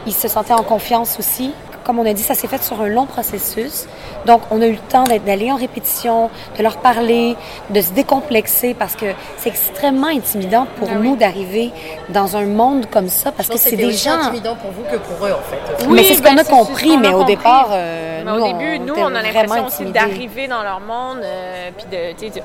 ils 0.06 0.14
se 0.14 0.28
sentaient 0.28 0.52
en 0.52 0.62
confiance 0.62 1.16
aussi 1.18 1.52
comme 1.86 2.00
on 2.00 2.06
a 2.06 2.12
dit, 2.12 2.22
ça 2.22 2.34
s'est 2.34 2.48
fait 2.48 2.62
sur 2.64 2.80
un 2.82 2.88
long 2.88 3.06
processus. 3.06 3.86
Donc, 4.26 4.42
on 4.50 4.60
a 4.60 4.66
eu 4.66 4.72
le 4.72 4.78
temps 4.78 5.04
d'aller 5.04 5.52
en 5.52 5.56
répétition, 5.56 6.30
de 6.58 6.62
leur 6.62 6.78
parler, 6.78 7.36
de 7.70 7.80
se 7.80 7.92
décomplexer 7.92 8.74
parce 8.74 8.96
que 8.96 9.06
c'est 9.38 9.50
extrêmement 9.50 10.08
intimidant 10.08 10.66
pour 10.78 10.88
ah 10.90 10.96
nous 10.96 11.14
d'arriver 11.14 11.70
dans 12.08 12.36
un 12.36 12.46
monde 12.46 12.86
comme 12.90 13.08
ça 13.08 13.30
parce 13.30 13.48
que 13.48 13.56
c'est 13.56 13.76
des 13.76 13.92
gens. 13.92 14.18
intimidant 14.20 14.56
pour 14.56 14.72
vous 14.72 14.82
que 14.82 14.96
pour 14.96 15.26
eux, 15.26 15.32
en 15.32 15.42
fait. 15.42 15.88
mais 15.88 16.02
c'est 16.02 16.14
ce 16.14 16.22
qu'on 16.22 16.34
ben, 16.34 16.38
a 16.40 16.44
compris, 16.44 16.98
mais 16.98 17.14
au 17.14 17.22
départ, 17.22 17.68
euh, 17.70 18.22
mais 18.24 18.32
au 18.32 18.44
début, 18.44 18.78
nous, 18.80 18.94
on 18.96 19.14
a 19.14 19.22
l'impression 19.22 19.66
aussi 19.66 19.84
d'arriver 19.84 20.48
dans 20.48 20.64
leur 20.64 20.80
monde, 20.80 21.20
euh, 21.22 21.70
puis 21.76 21.86
de, 21.90 22.40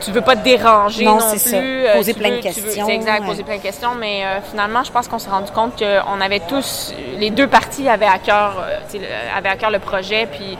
tu 0.00 0.10
veux 0.10 0.20
pas 0.20 0.36
te 0.36 0.44
déranger 0.44 1.04
non, 1.04 1.18
plus. 1.18 1.38
Ça. 1.38 1.56
Euh, 1.56 1.94
poser 1.94 2.14
plein 2.14 2.30
de 2.30 2.40
questions. 2.40 2.86
C'est 2.86 2.94
exact, 2.94 3.24
poser 3.24 3.42
plein 3.42 3.56
de 3.56 3.62
questions. 3.62 3.94
Mais 3.94 4.24
euh, 4.24 4.40
finalement, 4.48 4.84
je 4.84 4.92
pense 4.92 5.08
qu'on 5.08 5.18
s'est 5.18 5.30
rendu 5.30 5.50
compte 5.52 5.78
qu'on 5.78 6.20
avait 6.20 6.40
tous, 6.40 6.94
les 7.18 7.30
deux 7.30 7.46
parties 7.46 7.88
avaient 7.88 8.06
à 8.06 8.18
cœur, 8.18 8.56
euh, 8.60 9.36
avaient 9.36 9.48
à 9.48 9.56
cœur 9.56 9.70
le 9.70 9.78
projet. 9.78 10.26
Puis 10.26 10.58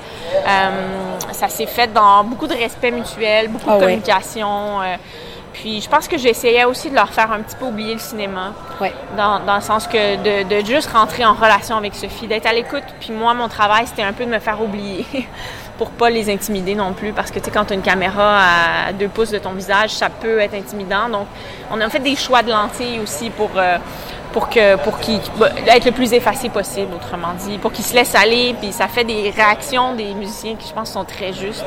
ça 1.32 1.48
s'est 1.48 1.66
fait 1.66 1.92
dans 1.92 2.24
beaucoup 2.24 2.46
de 2.46 2.54
respect 2.54 2.90
mutuel, 2.90 3.48
beaucoup 3.48 3.70
de 3.70 3.76
ah 3.76 3.80
communication. 3.80 4.80
Puis 5.52 5.80
je 5.80 5.88
pense 5.88 6.06
que 6.06 6.16
j'essayais 6.16 6.64
aussi 6.64 6.88
de 6.88 6.94
leur 6.94 7.10
faire 7.12 7.32
un 7.32 7.40
petit 7.40 7.56
peu 7.56 7.64
oublier 7.64 7.94
le 7.94 8.00
cinéma. 8.00 8.52
Ouais. 8.80 8.92
Dans, 9.16 9.40
dans 9.40 9.56
le 9.56 9.60
sens 9.60 9.88
que 9.88 10.16
de, 10.16 10.48
de 10.48 10.64
juste 10.64 10.90
rentrer 10.92 11.24
en 11.24 11.34
relation 11.34 11.76
avec 11.76 11.94
Sophie, 11.94 12.28
d'être 12.28 12.46
à 12.46 12.52
l'écoute. 12.52 12.84
Puis 13.00 13.12
moi, 13.12 13.34
mon 13.34 13.48
travail, 13.48 13.86
c'était 13.86 14.02
un 14.02 14.12
peu 14.12 14.24
de 14.24 14.30
me 14.30 14.38
faire 14.38 14.62
oublier. 14.62 15.04
pour 15.78 15.90
pas 15.90 16.10
les 16.10 16.28
intimider 16.28 16.74
non 16.74 16.92
plus, 16.92 17.12
parce 17.12 17.30
que 17.30 17.38
tu 17.38 17.46
sais, 17.46 17.50
quand 17.52 17.64
tu 17.64 17.72
as 17.72 17.76
une 17.76 17.82
caméra 17.82 18.40
à 18.88 18.92
deux 18.92 19.08
pouces 19.08 19.30
de 19.30 19.38
ton 19.38 19.52
visage, 19.52 19.90
ça 19.90 20.10
peut 20.10 20.40
être 20.40 20.54
intimidant. 20.54 21.08
Donc, 21.08 21.26
on 21.70 21.80
a 21.80 21.88
fait 21.88 22.00
des 22.00 22.16
choix 22.16 22.42
de 22.42 22.50
lentilles 22.50 22.98
aussi 23.00 23.30
pour, 23.30 23.50
euh, 23.56 23.78
pour 24.32 24.50
que 24.50 24.76
pour 24.76 24.98
qu'ils 24.98 25.20
bah, 25.38 25.50
être 25.68 25.86
le 25.86 25.92
plus 25.92 26.12
effacé 26.12 26.48
possible, 26.48 26.88
autrement 26.94 27.32
dit, 27.38 27.58
pour 27.58 27.70
qu'ils 27.70 27.84
se 27.84 27.94
laissent 27.94 28.16
aller. 28.16 28.56
Puis 28.60 28.72
ça 28.72 28.88
fait 28.88 29.04
des 29.04 29.30
réactions 29.30 29.94
des 29.94 30.12
musiciens 30.14 30.56
qui, 30.56 30.68
je 30.68 30.74
pense, 30.74 30.90
sont 30.90 31.04
très 31.04 31.32
justes. 31.32 31.64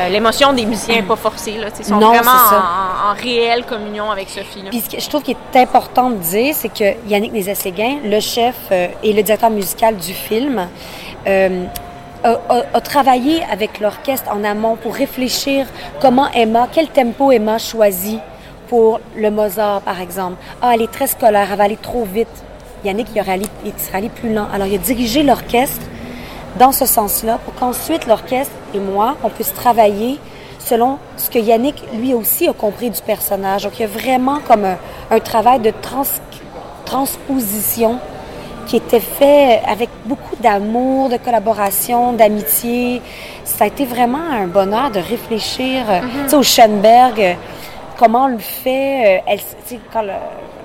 Euh, 0.00 0.08
l'émotion 0.08 0.52
des 0.54 0.64
musiciens 0.64 0.96
n'est 0.96 1.02
pas 1.02 1.14
forcée. 1.14 1.58
Là, 1.58 1.68
ils 1.78 1.84
sont 1.84 1.98
vraiment 1.98 2.30
en, 2.30 3.14
réelle 3.14 3.64
communion 3.64 4.10
avec 4.10 4.30
Sophie. 4.30 4.62
Là. 4.62 4.70
Puis 4.70 4.80
ce 4.80 4.96
que 4.96 5.00
je 5.00 5.08
trouve 5.08 5.22
qui 5.22 5.32
est 5.32 5.60
important 5.60 6.10
de 6.10 6.16
dire, 6.16 6.54
c'est 6.56 6.70
que 6.70 7.08
Yannick 7.08 7.32
Nézet-Séguin, 7.32 7.98
le 8.04 8.20
chef 8.20 8.56
euh, 8.72 8.88
et 9.02 9.12
le 9.12 9.22
directeur 9.22 9.50
musical 9.50 9.96
du 9.96 10.14
film, 10.14 10.66
a, 12.24 12.80
travaillé 12.80 13.42
avec 13.50 13.80
l'orchestre 13.80 14.30
en 14.30 14.44
amont 14.44 14.76
pour 14.76 14.94
réfléchir 14.94 15.66
comment 16.00 16.30
Emma, 16.32 16.68
quel 16.72 16.88
tempo 16.88 17.30
Emma 17.30 17.58
choisit 17.58 18.20
pour 18.68 19.00
le 19.16 19.30
Mozart, 19.30 19.82
par 19.82 20.00
exemple. 20.00 20.36
Ah, 20.62 20.72
elle 20.74 20.82
est 20.82 20.90
très 20.90 21.06
scolaire, 21.06 21.48
elle 21.50 21.58
va 21.58 21.64
aller 21.64 21.76
trop 21.76 22.04
vite. 22.04 22.28
Yannick, 22.84 23.08
il, 23.14 23.20
allé, 23.20 23.46
il 23.64 23.72
serait 23.78 23.98
allé 23.98 24.08
plus 24.08 24.32
lent. 24.32 24.46
Alors, 24.52 24.66
il 24.66 24.74
a 24.74 24.78
dirigé 24.78 25.22
l'orchestre 25.22 25.86
dans 26.58 26.72
ce 26.72 26.86
sens-là 26.86 27.38
pour 27.44 27.54
qu'ensuite 27.54 28.06
l'orchestre 28.06 28.54
et 28.74 28.78
moi, 28.78 29.16
on 29.22 29.28
puisse 29.30 29.52
travailler 29.52 30.18
selon 30.58 30.98
ce 31.16 31.28
que 31.30 31.38
Yannick, 31.38 31.82
lui 31.94 32.14
aussi, 32.14 32.48
a 32.48 32.52
compris 32.52 32.90
du 32.90 33.00
personnage. 33.02 33.64
Donc, 33.64 33.78
il 33.78 33.82
y 33.82 33.84
a 33.84 33.88
vraiment 33.88 34.40
comme 34.46 34.64
un, 34.64 35.20
travail 35.20 35.60
de 35.60 35.72
transposition 36.84 37.98
qui 38.64 38.76
était 38.76 39.00
fait 39.00 39.60
avec 39.66 39.88
beaucoup 40.04 40.36
d'amour, 40.36 41.08
de 41.08 41.16
collaboration, 41.16 42.12
d'amitié. 42.12 43.02
Ça 43.44 43.64
a 43.64 43.66
été 43.66 43.84
vraiment 43.84 44.30
un 44.30 44.46
bonheur 44.46 44.90
de 44.90 44.98
réfléchir. 44.98 45.84
Euh, 45.88 46.00
mm-hmm. 46.00 46.24
Tu 46.24 46.28
sais, 46.30 46.36
au 46.36 46.42
Schoenberg, 46.42 47.20
euh, 47.20 47.34
comment 47.98 48.24
on 48.24 48.28
le 48.28 48.38
fait. 48.38 49.18
Euh, 49.18 49.22
elle, 49.26 49.40
quand 49.92 50.02
le, 50.02 50.12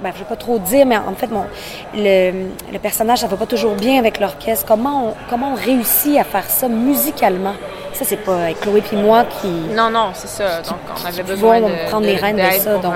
ben, 0.02 0.12
je 0.14 0.20
vais 0.20 0.26
pas 0.26 0.36
trop 0.36 0.58
dire, 0.60 0.86
mais 0.86 0.98
en 0.98 1.14
fait, 1.16 1.28
mon, 1.28 1.46
le, 1.94 2.50
le 2.72 2.80
personnage, 2.80 3.20
ça 3.20 3.28
va 3.28 3.38
pas 3.38 3.46
toujours 3.46 3.76
bien 3.76 4.00
avec 4.00 4.20
l'orchestre. 4.20 4.66
Comment 4.68 5.10
on, 5.10 5.14
comment 5.30 5.54
on 5.54 5.56
réussit 5.56 6.18
à 6.18 6.24
faire 6.24 6.50
ça 6.50 6.68
musicalement? 6.68 7.56
Ça, 7.94 8.06
c'est 8.06 8.18
pas 8.18 8.54
Chloé 8.62 8.82
puis 8.82 8.98
moi 8.98 9.26
qui. 9.42 9.48
Non, 9.48 9.90
non, 9.90 10.12
c'est 10.14 10.30
ça. 10.30 10.62
Donc, 10.62 10.78
on 11.04 11.06
avait 11.06 11.24
besoin 11.24 11.60
de, 11.60 11.90
prendre 11.90 12.06
les 12.06 12.16
rênes 12.16 12.38
de 12.38 12.60
ça. 12.60 12.72
Pour, 12.74 12.82
donc. 12.82 12.94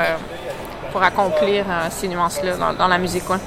pour 0.92 1.04
accomplir 1.04 1.66
ces 1.89 2.08
nuances-là 2.08 2.56
dans, 2.56 2.74
dans, 2.74 2.88
la 2.88 2.98
musique, 2.98 3.26
quoi. 3.26 3.38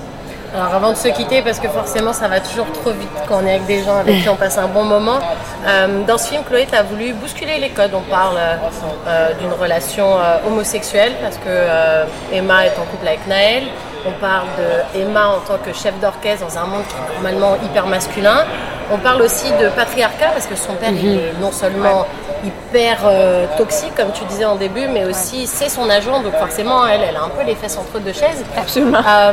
Alors 0.57 0.75
avant 0.75 0.93
de 0.93 0.97
se 0.97 1.09
quitter, 1.09 1.43
parce 1.43 1.61
que 1.61 1.69
forcément 1.69 2.15
ça 2.15 2.29
va 2.29 2.41
toujours 2.41 2.65
trop 2.73 2.91
vite 2.91 3.11
quand 3.29 3.43
on 3.43 3.47
est 3.47 3.57
avec 3.57 3.67
des 3.67 3.83
gens 3.83 3.99
avec 3.99 4.23
qui 4.23 4.29
on 4.31 4.37
passe 4.37 4.57
un 4.57 4.69
bon 4.69 4.85
moment, 4.85 5.19
euh, 5.67 6.03
dans 6.07 6.17
ce 6.17 6.29
film, 6.29 6.43
Chloé, 6.45 6.67
tu 6.67 6.75
as 6.75 6.83
voulu 6.83 7.13
bousculer 7.13 7.59
les 7.59 7.69
codes. 7.69 7.91
On 7.93 8.01
parle 8.11 8.39
euh, 8.39 9.35
d'une 9.39 9.53
relation 9.53 10.19
euh, 10.19 10.39
homosexuelle, 10.47 11.13
parce 11.21 11.37
que 11.37 12.35
Emma 12.35 12.65
est 12.65 12.79
en 12.79 12.85
couple 12.85 13.07
avec 13.07 13.27
Naël. 13.27 13.65
On 14.07 14.13
parle 14.13 14.47
de 14.57 15.01
Emma 15.03 15.29
en 15.29 15.41
tant 15.41 15.59
que 15.59 15.75
chef 15.75 15.93
d'orchestre 16.01 16.47
dans 16.47 16.59
un 16.59 16.65
monde 16.65 16.85
qui 16.89 16.95
est 16.95 17.15
normalement 17.15 17.57
hyper 17.63 17.87
masculin. 17.87 18.47
On 18.91 18.97
parle 18.97 19.21
aussi 19.21 19.51
de 19.61 19.69
patriarcat, 19.69 20.29
parce 20.29 20.47
que 20.47 20.57
son 20.57 20.73
père, 20.77 20.89
est 20.89 21.39
non 21.39 21.53
seulement 21.53 22.07
hyper 22.45 22.99
euh, 23.05 23.47
toxique, 23.57 23.95
comme 23.97 24.13
tu 24.13 24.25
disais 24.25 24.45
en 24.45 24.57
début, 24.57 24.89
mais 24.89 25.05
aussi 25.05 25.47
c'est 25.47 25.69
son 25.69 25.89
agent, 25.89 26.23
donc 26.23 26.35
forcément, 26.35 26.87
elle, 26.87 27.03
elle 27.09 27.17
a 27.17 27.25
un 27.25 27.29
peu 27.29 27.45
les 27.45 27.55
fesses 27.55 27.77
entre 27.77 27.99
deux 27.99 28.13
chaises. 28.13 28.45
Absolument. 28.57 28.99
Euh, 28.99 29.33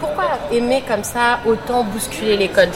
pourquoi 0.00 0.24
aimer 0.52 0.82
comme 0.86 1.04
ça 1.04 1.38
autant 1.46 1.82
bousculer 1.84 2.36
les 2.36 2.48
codes? 2.48 2.74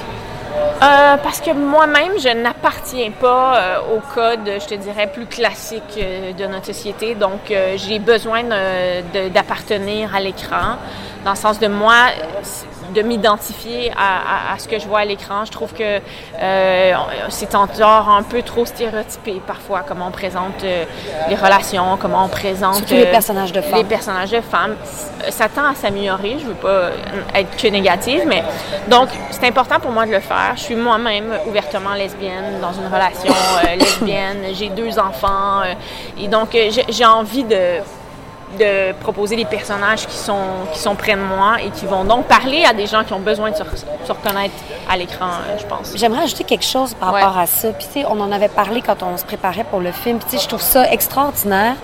Euh, 0.82 1.16
parce 1.22 1.40
que 1.40 1.52
moi-même, 1.52 2.18
je 2.18 2.28
n'appartiens 2.28 3.10
pas 3.12 3.82
au 3.94 4.00
code, 4.14 4.50
je 4.60 4.66
te 4.66 4.74
dirais, 4.74 5.06
plus 5.06 5.26
classique 5.26 5.98
de 6.36 6.46
notre 6.46 6.66
société. 6.66 7.14
Donc, 7.14 7.52
j'ai 7.76 7.98
besoin 7.98 8.42
d'appartenir 9.32 10.14
à 10.14 10.20
l'écran. 10.20 10.76
Dans 11.24 11.32
le 11.32 11.36
sens 11.36 11.60
de 11.60 11.68
moi, 11.68 12.06
de 12.94 13.02
m'identifier 13.02 13.92
à, 13.96 14.52
à, 14.52 14.58
ce 14.58 14.68
que 14.68 14.78
je 14.78 14.86
vois 14.86 15.00
à 15.00 15.04
l'écran. 15.04 15.44
Je 15.44 15.50
trouve 15.50 15.72
que 15.72 16.00
euh, 16.40 16.92
c'est 17.28 17.54
encore 17.54 18.08
un 18.08 18.22
peu 18.22 18.42
trop 18.42 18.64
stéréotypé 18.64 19.40
parfois, 19.46 19.84
comment 19.86 20.08
on 20.08 20.10
présente 20.10 20.64
euh, 20.64 20.84
les 21.28 21.34
relations, 21.34 21.96
comment 22.00 22.24
on 22.24 22.28
présente 22.28 22.76
Surtout 22.76 22.94
les 22.94 23.06
personnages 23.06 23.52
de 23.52 23.60
femmes. 23.60 23.78
Les 23.78 23.84
personnages 23.84 24.30
de 24.30 24.40
femmes. 24.40 24.76
Ça 25.28 25.48
tend 25.48 25.66
à 25.70 25.74
s'améliorer. 25.74 26.36
Je 26.40 26.46
veux 26.46 26.54
pas 26.54 26.90
être 27.34 27.56
que 27.56 27.68
négative, 27.68 28.22
mais 28.26 28.42
donc 28.88 29.08
c'est 29.30 29.46
important 29.46 29.78
pour 29.80 29.90
moi 29.90 30.06
de 30.06 30.12
le 30.12 30.20
faire. 30.20 30.52
Je 30.56 30.62
suis 30.62 30.76
moi-même 30.76 31.32
ouvertement 31.46 31.94
lesbienne 31.94 32.60
dans 32.60 32.72
une 32.72 32.86
relation 32.86 33.32
lesbienne. 33.78 34.38
J'ai 34.54 34.68
deux 34.70 34.98
enfants 34.98 35.62
et 36.18 36.28
donc 36.28 36.56
j'ai 36.88 37.04
envie 37.04 37.44
de 37.44 37.80
de 38.58 38.92
proposer 39.00 39.36
des 39.36 39.44
personnages 39.44 40.06
qui 40.06 40.16
sont, 40.16 40.66
qui 40.72 40.78
sont 40.78 40.94
près 40.94 41.14
de 41.14 41.20
moi 41.20 41.56
et 41.64 41.70
qui 41.70 41.86
vont 41.86 42.04
donc 42.04 42.26
parler 42.26 42.64
à 42.64 42.72
des 42.72 42.86
gens 42.86 43.04
qui 43.04 43.12
ont 43.12 43.20
besoin 43.20 43.50
de 43.50 43.56
se, 43.56 43.62
reconnaître 44.12 44.54
à 44.88 44.96
l'écran, 44.96 45.26
euh, 45.26 45.58
je 45.58 45.66
pense. 45.66 45.92
J'aimerais 45.94 46.24
ajouter 46.24 46.44
quelque 46.44 46.64
chose 46.64 46.94
par 46.94 47.12
rapport 47.12 47.38
à 47.38 47.46
ça. 47.46 47.70
Puis, 47.72 47.86
tu 47.86 48.00
sais, 48.00 48.06
on 48.06 48.20
en 48.20 48.32
avait 48.32 48.48
parlé 48.48 48.82
quand 48.82 49.02
on 49.02 49.16
se 49.16 49.24
préparait 49.24 49.64
pour 49.64 49.80
le 49.80 49.92
film. 49.92 50.18
Puis, 50.18 50.30
tu 50.30 50.36
sais, 50.36 50.42
je 50.42 50.48
trouve 50.48 50.62
ça 50.62 50.90
extraordinaire 50.90 51.76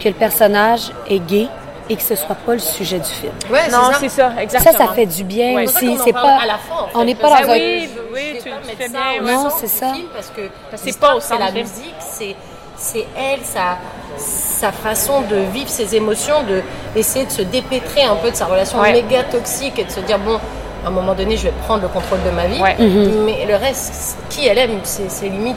que 0.00 0.08
le 0.08 0.14
personnage 0.14 0.90
est 1.08 1.18
gay 1.18 1.48
et 1.88 1.96
que 1.96 2.02
ce 2.02 2.14
soit 2.14 2.34
pas 2.34 2.54
le 2.54 2.58
sujet 2.58 2.98
du 2.98 3.10
film. 3.10 3.32
Ouais, 3.50 3.68
non, 3.70 3.90
c'est 3.98 4.08
ça. 4.08 4.32
exactement. 4.40 4.78
Ça, 4.78 4.86
ça 4.86 4.92
fait 4.94 5.06
du 5.06 5.24
bien 5.24 5.62
aussi. 5.62 5.98
C'est 6.02 6.12
pas 6.12 6.38
à 6.40 6.46
la 6.46 6.58
fin, 6.58 6.74
en 6.74 6.86
fait, 6.86 6.96
on 6.96 7.04
n'est 7.04 7.14
pas 7.14 7.28
dans 7.28 7.50
un. 7.50 7.54
Oui, 7.54 7.88
oui, 8.12 8.40
tu, 8.42 8.50
tu 8.50 8.76
fais 8.76 8.88
bien. 8.88 9.20
Non, 9.22 9.48
c'est 9.50 9.68
ça. 9.68 9.92
Parce 10.14 10.30
que 10.30 10.42
c'est 10.76 10.98
pas 10.98 11.14
au 11.16 11.20
centre. 11.20 11.40
la 11.40 11.52
musique, 11.52 11.94
c'est 11.98 12.34
c'est 12.76 13.06
elle, 13.16 13.40
sa, 13.44 13.78
sa 14.16 14.72
façon 14.72 15.22
de 15.22 15.36
vivre 15.52 15.68
ses 15.68 15.94
émotions, 15.94 16.42
de 16.44 16.62
essayer 16.96 17.26
de 17.26 17.30
se 17.30 17.42
dépêtrer 17.42 18.04
un 18.04 18.16
peu 18.16 18.30
de 18.30 18.36
sa 18.36 18.46
relation 18.46 18.80
méga 18.82 19.24
toxique 19.24 19.78
et 19.78 19.84
de 19.84 19.90
se 19.90 20.00
dire 20.00 20.18
bon, 20.18 20.38
à 20.84 20.88
un 20.88 20.90
moment 20.90 21.14
donné, 21.14 21.36
je 21.36 21.44
vais 21.44 21.54
prendre 21.64 21.82
le 21.82 21.88
contrôle 21.88 22.22
de 22.24 22.30
ma 22.30 22.46
vie. 22.46 22.60
Mhm. 22.60 23.24
Mais 23.24 23.46
le 23.46 23.56
reste, 23.56 24.16
qui 24.30 24.46
elle 24.46 24.58
aime, 24.58 24.80
c'est 24.82 25.28
limite 25.28 25.56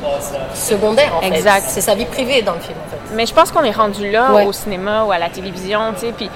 secondaire 0.53 1.13
en 1.17 1.21
exact. 1.21 1.65
C'est 1.67 1.81
sa 1.81 1.95
vie 1.95 2.05
privée 2.05 2.41
dans 2.41 2.53
le 2.53 2.59
film 2.59 2.77
en 2.85 2.89
fait. 2.89 3.15
Mais 3.15 3.25
je 3.25 3.33
pense 3.33 3.51
qu'on 3.51 3.63
est 3.63 3.71
rendu 3.71 4.09
là 4.09 4.45
au 4.45 4.51
cinéma 4.51 5.03
ou 5.03 5.11
à 5.11 5.17
la 5.17 5.29
télévision, 5.29 5.93
tu 5.93 6.07
sais, 6.07 6.13
puis 6.15 6.29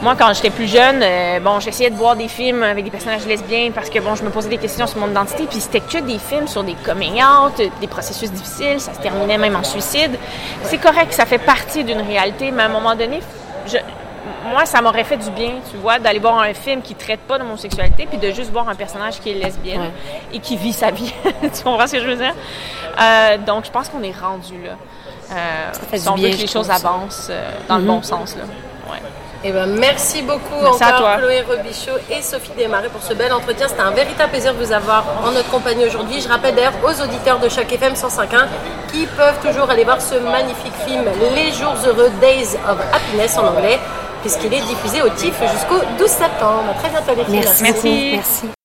moi, 0.00 0.14
quand 0.16 0.32
j'étais 0.32 0.50
plus 0.50 0.68
jeune, 0.68 1.00
euh, 1.02 1.40
bon, 1.40 1.58
j'essayais 1.58 1.90
de 1.90 1.96
voir 1.96 2.14
des 2.14 2.28
films 2.28 2.62
avec 2.62 2.84
des 2.84 2.90
personnages 2.90 3.26
lesbiens 3.26 3.72
parce 3.74 3.90
que, 3.90 3.98
bon, 3.98 4.14
je 4.14 4.22
me 4.22 4.30
posais 4.30 4.48
des 4.48 4.58
questions 4.58 4.86
sur 4.86 5.00
mon 5.00 5.10
identité, 5.10 5.44
puis 5.50 5.58
c'était 5.60 5.80
que 5.80 5.98
des 5.98 6.18
films 6.18 6.46
sur 6.46 6.62
des 6.62 6.74
coming 6.74 7.20
out, 7.20 7.60
des 7.80 7.86
processus 7.88 8.30
difficiles, 8.30 8.78
ça 8.80 8.94
se 8.94 9.00
terminait 9.00 9.38
même 9.38 9.56
en 9.56 9.64
suicide. 9.64 10.16
C'est 10.62 10.78
correct, 10.78 11.12
ça 11.12 11.26
fait 11.26 11.38
partie 11.38 11.82
d'une 11.82 12.02
réalité, 12.02 12.52
mais 12.52 12.62
à 12.62 12.66
un 12.66 12.70
moment 12.70 12.94
donné, 12.94 13.20
je, 13.66 13.78
moi, 14.50 14.66
ça 14.66 14.80
m'aurait 14.80 15.04
fait 15.04 15.16
du 15.16 15.30
bien, 15.30 15.54
tu 15.70 15.76
vois, 15.76 15.98
d'aller 15.98 16.18
voir 16.18 16.38
un 16.38 16.54
film 16.54 16.82
qui 16.82 16.94
traite 16.94 17.20
pas 17.20 17.38
d'homosexualité, 17.38 18.06
puis 18.06 18.18
de 18.18 18.30
juste 18.30 18.50
voir 18.50 18.68
un 18.68 18.74
personnage 18.74 19.20
qui 19.20 19.30
est 19.30 19.34
lesbienne 19.34 19.90
et 20.32 20.40
qui 20.40 20.56
vit 20.56 20.72
sa 20.72 20.90
vie. 20.90 21.12
tu 21.42 21.62
comprends 21.64 21.86
ce 21.86 21.92
que 21.92 22.00
je 22.00 22.06
veux 22.06 22.16
dire? 22.16 22.34
Euh, 23.00 23.38
donc, 23.38 23.64
je 23.64 23.70
pense 23.70 23.88
qu'on 23.88 24.02
est 24.02 24.16
rendu 24.18 24.62
là. 24.62 24.76
Euh, 25.30 25.96
si 25.96 26.08
on 26.08 26.14
veut 26.14 26.30
que 26.30 26.36
les 26.36 26.46
choses 26.46 26.70
avancent 26.70 27.28
euh, 27.30 27.50
dans 27.68 27.78
le 27.78 27.84
bon 27.84 28.02
sens, 28.02 28.34
là. 28.36 28.44
Ouais. 28.90 29.00
Eh 29.44 29.52
ben, 29.52 29.66
merci 29.66 30.22
beaucoup 30.22 30.64
encore 30.66 31.18
Chloé 31.18 31.42
Robichaud 31.42 31.98
et 32.10 32.22
Sophie 32.22 32.50
Desmarais 32.56 32.88
pour 32.88 33.02
ce 33.02 33.14
bel 33.14 33.32
entretien. 33.32 33.68
C'était 33.68 33.82
un 33.82 33.92
véritable 33.92 34.30
plaisir 34.30 34.52
de 34.52 34.64
vous 34.64 34.72
avoir 34.72 35.04
en 35.24 35.30
notre 35.30 35.48
compagnie 35.48 35.84
aujourd'hui. 35.84 36.20
Je 36.20 36.28
rappelle 36.28 36.56
d'ailleurs 36.56 36.72
aux 36.82 37.02
auditeurs 37.02 37.38
de 37.38 37.48
chaque 37.48 37.72
FM 37.72 37.92
105.1 37.92 38.46
qui 38.92 39.06
peuvent 39.06 39.38
toujours 39.40 39.70
aller 39.70 39.84
voir 39.84 40.00
ce 40.00 40.16
magnifique 40.16 40.74
film 40.84 41.04
Les 41.36 41.52
Jours 41.52 41.76
Heureux, 41.86 42.10
Days 42.20 42.56
of 42.68 42.78
Happiness 42.92 43.38
en 43.38 43.46
anglais, 43.46 43.78
puisqu'il 44.20 44.52
est 44.52 44.62
diffusé 44.62 45.02
au 45.02 45.08
TIFF 45.10 45.40
jusqu'au 45.52 45.80
12 45.98 46.08
septembre. 46.08 46.64
À 46.70 46.74
très 46.74 46.90
bientôt 46.90 47.12
les 47.16 47.24
filles. 47.24 47.40
Merci. 47.40 47.62
Merci. 47.62 48.10
merci. 48.14 48.57